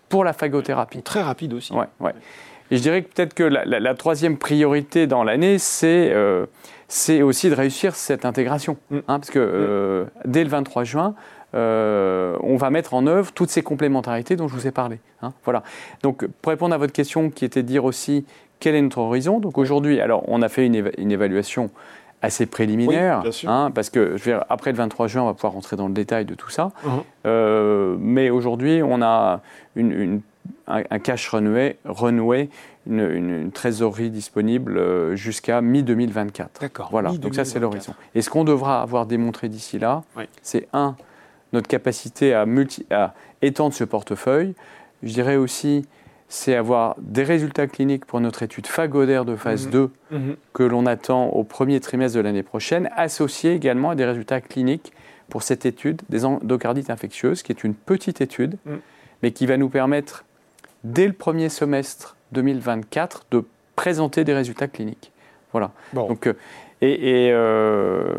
pour 0.09 0.23
la 0.25 0.33
phagothérapie. 0.33 1.03
Très 1.03 1.23
rapide 1.23 1.55
aussi. 1.55 1.73
Ouais, 1.73 1.87
ouais. 1.99 2.13
Et 2.73 2.79
je 2.79 2.83
dirais 2.83 3.03
que 3.03 3.13
peut-être 3.13 3.35
que 3.35 3.43
la, 3.43 3.95
troisième 3.95 4.39
priorité 4.39 5.07
dans 5.07 5.25
l'année, 5.25 5.59
euh, 5.85 6.47
c'est 6.89 7.21
aussi 7.21 7.51
de 7.51 7.55
réussir 7.55 7.95
cette 7.95 8.25
intégration. 8.25 8.79
Mm. 8.91 8.97
Hein, 8.97 9.19
parce 9.19 9.31
que 9.31 9.39
euh, 9.39 10.05
dès 10.25 10.43
le 10.43 10.49
23 10.49 10.83
juin, 10.85 11.15
euh, 11.55 12.35
on 12.41 12.57
va 12.57 12.71
mettre 12.71 12.95
en 12.95 13.07
œuvre 13.07 13.31
toutes 13.33 13.51
ces 13.51 13.61
complémentarités 13.61 14.37
dont 14.37 14.49
je 14.49 14.55
vous 14.55 14.67
ai 14.67 14.71
parlé. 14.71 15.01
Hein, 15.21 15.35
voilà. 15.45 15.65
Donc, 16.03 16.27
pour 16.41 16.49
répondre 16.49 16.75
à 16.75 16.79
votre 16.79 16.95
question, 16.95 17.29
qui 17.29 17.45
était 17.45 17.63
de 17.63 17.69
dire 17.69 17.85
aussi 17.85 18.25
quel 18.59 18.75
est 18.75 18.81
notre 18.81 18.99
horizon. 18.99 19.39
Donc 19.39 19.59
aujourd'hui, 19.59 20.01
alors 20.01 20.25
on 20.29 20.41
a 20.41 20.49
fait 20.49 20.65
une, 20.65 21.11
évaluation 21.13 21.69
assez 22.23 22.47
préliminaire, 22.47 23.23
hein, 23.47 23.71
parce 23.75 23.91
que 23.91 24.17
je 24.17 24.23
veux 24.25 24.33
dire, 24.33 24.45
après 24.49 24.71
le 24.71 24.79
23 24.79 25.09
juin, 25.09 25.23
on 25.23 25.27
va 25.27 25.35
pouvoir 25.35 25.53
rentrer 25.53 25.77
dans 25.77 25.89
le 25.89 25.93
détail 25.93 26.25
de 26.25 26.35
tout 26.35 26.49
ça. 26.49 26.71
Uh-huh. 26.87 27.97
mais 27.99 28.31
aujourd'hui, 28.31 28.81
on 28.83 29.03
a 29.03 29.43
une, 29.75 29.93
une 29.93 30.21
un, 30.67 30.99
cash 30.99 31.29
renoué, 31.29 31.77
renoué 31.85 32.49
une, 32.87 33.51
trésorerie 33.53 34.11
disponible 34.11 34.79
euh, 34.79 35.17
jusqu'à 35.17 35.61
mi-2024. 35.61 36.47
D'accord. 36.61 36.89
Voilà, 36.91 37.13
donc 37.13 37.35
ça 37.35 37.45
c'est 37.45 37.59
l'horizon. 37.59 37.95
Et 38.15 38.23
ce 38.23 38.31
qu'on 38.31 38.45
devra 38.45 38.83
avoir 38.83 39.07
démontré 39.07 39.49
d'ici 39.49 39.79
là, 39.79 40.03
c'est 40.43 40.69
un, 40.73 40.97
notre 41.53 41.69
capacité 41.69 42.35
à, 42.35 42.47
multi, 42.47 42.87
à 42.91 43.15
étendre 43.43 43.75
ce 43.75 43.85
portefeuille. 43.85 44.55
Je 45.03 45.13
dirais 45.13 45.37
aussi, 45.37 45.85
c'est 46.29 46.55
avoir 46.55 46.97
des 46.99 47.25
résultats 47.25 47.67
cliniques 47.67 48.07
pour 48.07 48.21
notre 48.21 48.43
étude 48.43 48.67
phagodaire 48.67 49.25
de 49.25 49.37
phase 49.37 49.69
2 49.69 49.91
mhm. 50.11 50.37
que 50.53 50.63
l'on 50.63 50.87
attend 50.87 51.29
au 51.29 51.45
premier 51.45 51.81
trimestre 51.81 52.17
de 52.17 52.23
l'année 52.23 52.43
prochaine, 52.43 52.89
associés 52.97 53.53
également 53.53 53.91
à 53.91 53.95
des 53.95 54.07
résultats 54.07 54.41
cliniques 54.41 54.93
pour 55.29 55.43
cette 55.43 55.67
étude 55.67 56.03
des 56.09 56.25
endocardites 56.25 56.91
infectieuses, 56.91 57.43
qui 57.43 57.53
est 57.53 57.65
une 57.65 57.75
petite 57.75 58.21
étude, 58.21 58.57
mhm. 58.65 58.81
mais 59.23 59.33
qui 59.33 59.47
va 59.47 59.57
nous 59.57 59.69
permettre 59.69 60.25
dès 60.85 61.07
le 61.07 61.13
premier 61.13 61.49
semestre 61.49 62.17
2024 62.33 63.27
de 63.31 63.45
présenter 63.77 64.25
des 64.25 64.35
résultats 64.35 64.69
cliniques. 64.69 65.13
Voilà. 65.53 65.71
Donc, 65.93 66.27
euh, 66.27 66.35
et, 66.81 67.31
euh, 67.31 68.15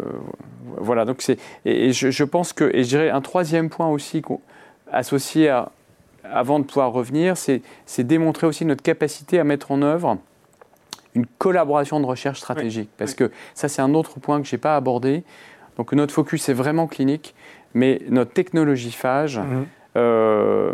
voilà. 0.77 1.05
Donc 1.05 1.21
c'est. 1.21 1.37
Et, 1.65 1.91
je, 1.91 2.23
pense 2.23 2.53
que 2.53 2.65
et 2.73 2.83
je 2.83 2.89
dirais 2.89 3.09
un 3.09 3.21
troisième 3.21 3.69
point 3.69 3.87
aussi 3.87 4.21
associé 4.91 5.49
à 5.49 5.71
avant 6.23 6.59
de 6.59 6.65
pouvoir 6.65 6.91
revenir, 6.91 7.35
c'est 7.37 7.61
démontrer 7.99 8.47
aussi 8.47 8.65
notre 8.65 8.81
capacité 8.81 9.39
à 9.39 9.43
mettre 9.43 9.71
en 9.71 9.81
œuvre 9.81 10.17
une 11.15 11.25
collaboration 11.25 11.99
de 11.99 12.05
recherche 12.05 12.39
stratégique. 12.39 12.89
Parce 12.97 13.13
que 13.13 13.31
ça, 13.53 13.67
c'est 13.67 13.81
un 13.81 13.93
autre 13.93 14.19
point 14.19 14.41
que 14.41 14.47
je 14.47 14.55
n'ai 14.55 14.59
pas 14.59 14.75
abordé. 14.75 15.23
Donc 15.77 15.93
notre 15.93 16.13
focus 16.13 16.49
est 16.49 16.53
vraiment 16.53 16.87
clinique, 16.87 17.35
mais 17.73 18.01
notre 18.09 18.31
technologie 18.31 18.91
phage, 18.91 19.37
mhm. 19.39 19.65
euh, 19.97 20.73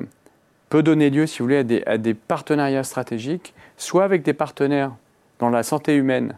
peut 0.70 0.84
donner 0.84 1.10
lieu, 1.10 1.26
si 1.28 1.40
vous 1.40 1.46
voulez, 1.46 1.84
à 1.86 1.98
des, 1.98 2.14
partenariats 2.14 2.84
stratégiques, 2.84 3.54
soit 3.78 4.04
avec 4.04 4.24
des 4.24 4.34
partenaires 4.34 4.92
dans 5.40 5.50
la 5.50 5.64
santé 5.64 5.96
humaine 5.96 6.36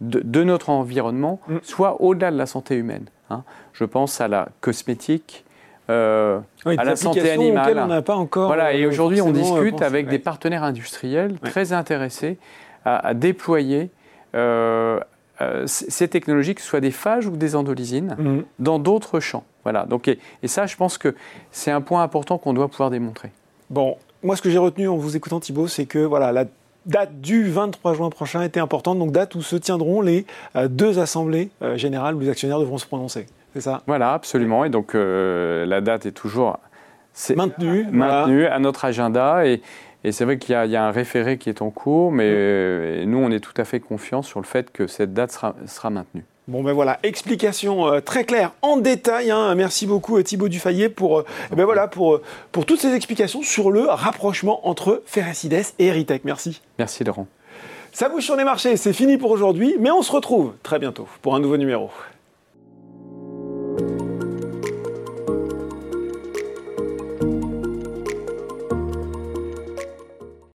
de, 0.00 0.44
notre 0.44 0.70
environnement, 0.70 1.40
mm. 1.48 1.56
soit 1.62 2.00
au-delà 2.00 2.30
de 2.30 2.36
la 2.36 2.46
santé 2.46 2.76
humaine. 2.76 3.06
Hein. 3.30 3.42
Je 3.72 3.84
pense 3.84 4.20
à 4.20 4.28
la 4.28 4.48
cosmétique, 4.60 5.44
euh, 5.90 6.40
à 6.64 6.84
la 6.84 6.96
santé 6.96 7.30
animale. 7.30 7.78
On 7.78 7.86
n'a 7.86 8.02
pas 8.02 8.16
encore. 8.16 8.46
Voilà, 8.46 8.74
et 8.74 8.82
euh, 8.82 8.88
aujourd'hui, 8.88 9.20
on 9.20 9.30
discute 9.30 9.82
avec 9.82 10.08
des 10.08 10.18
partenaires 10.18 10.62
industriels 10.62 11.38
très 11.40 11.72
intéressés 11.72 12.38
à, 12.84 13.12
déployer 13.14 13.90
euh, 14.34 15.00
ces 15.66 16.08
technologies, 16.08 16.54
que 16.54 16.60
ce 16.60 16.68
soit 16.68 16.80
des 16.80 16.90
phages 16.90 17.26
ou 17.26 17.36
des 17.36 17.56
endolysines, 17.56 18.16
mm. 18.18 18.42
dans 18.58 18.78
d'autres 18.78 19.20
champs. 19.20 19.44
Voilà. 19.64 19.84
Donc, 19.84 20.08
et 20.08 20.48
ça, 20.48 20.66
je 20.66 20.76
pense 20.76 20.96
que 20.96 21.14
c'est 21.50 21.70
un 21.70 21.80
point 21.80 22.02
important 22.02 22.38
qu'on 22.38 22.54
doit 22.54 22.68
pouvoir 22.68 22.90
démontrer. 22.90 23.30
Bon, 23.70 23.96
moi, 24.24 24.34
ce 24.34 24.42
que 24.42 24.50
j'ai 24.50 24.58
retenu 24.58 24.88
en 24.88 24.96
vous 24.96 25.16
écoutant, 25.16 25.38
Thibault, 25.38 25.68
c'est 25.68 25.86
que 25.86 26.00
voilà, 26.00 26.32
la 26.32 26.44
date 26.86 27.20
du 27.20 27.48
23 27.48 27.94
juin 27.94 28.10
prochain 28.10 28.42
était 28.42 28.58
importante, 28.58 28.98
donc 28.98 29.12
date 29.12 29.36
où 29.36 29.42
se 29.42 29.54
tiendront 29.54 30.00
les 30.00 30.26
euh, 30.56 30.66
deux 30.66 30.98
assemblées 30.98 31.50
euh, 31.62 31.76
générales 31.76 32.16
où 32.16 32.20
les 32.20 32.28
actionnaires 32.28 32.58
devront 32.58 32.78
se 32.78 32.86
prononcer. 32.86 33.26
C'est 33.54 33.60
ça? 33.60 33.82
Voilà, 33.86 34.12
absolument. 34.12 34.64
Et 34.64 34.70
donc, 34.70 34.94
euh, 34.94 35.64
la 35.66 35.80
date 35.80 36.04
est 36.04 36.12
toujours 36.12 36.58
maintenue, 37.36 37.86
maintenue 37.92 38.46
à 38.46 38.58
notre 38.58 38.84
agenda. 38.84 39.46
Et, 39.46 39.62
c'est 40.10 40.24
vrai 40.24 40.38
qu'il 40.38 40.54
y, 40.54 40.76
a 40.76 40.84
un 40.84 40.90
référé 40.90 41.36
qui 41.36 41.50
est 41.50 41.60
en 41.60 41.68
cours, 41.68 42.10
mais 42.10 43.04
nous, 43.04 43.18
on 43.18 43.30
est 43.30 43.40
tout 43.40 43.52
à 43.58 43.64
fait 43.64 43.80
confiants 43.80 44.22
sur 44.22 44.40
le 44.40 44.46
fait 44.46 44.72
que 44.72 44.86
cette 44.86 45.12
date 45.12 45.30
sera 45.66 45.90
maintenue. 45.90 46.24
Bon 46.50 46.64
ben 46.64 46.72
voilà, 46.72 46.98
explication 47.04 47.86
euh, 47.86 48.00
très 48.00 48.24
claire 48.24 48.50
en 48.60 48.76
détail. 48.76 49.30
Hein. 49.30 49.54
Merci 49.54 49.86
beaucoup 49.86 50.18
euh, 50.18 50.24
Thibaut 50.24 50.48
Dufayet 50.48 50.88
pour, 50.88 51.20
euh, 51.20 51.24
ben 51.56 51.64
voilà, 51.64 51.86
pour, 51.86 52.20
pour 52.50 52.66
toutes 52.66 52.80
ces 52.80 52.92
explications 52.92 53.40
sur 53.40 53.70
le 53.70 53.82
rapprochement 53.82 54.66
entre 54.66 55.00
Ferrecides 55.06 55.52
et 55.78 55.86
Eritech. 55.86 56.24
Merci. 56.24 56.60
Merci 56.76 57.04
Laurent. 57.04 57.28
Ça 57.92 58.08
bouge 58.08 58.24
sur 58.24 58.34
les 58.34 58.42
marchés, 58.42 58.76
c'est 58.76 58.92
fini 58.92 59.16
pour 59.16 59.30
aujourd'hui, 59.30 59.76
mais 59.78 59.92
on 59.92 60.02
se 60.02 60.10
retrouve 60.10 60.54
très 60.64 60.80
bientôt 60.80 61.06
pour 61.22 61.36
un 61.36 61.38
nouveau 61.38 61.56
numéro. 61.56 61.88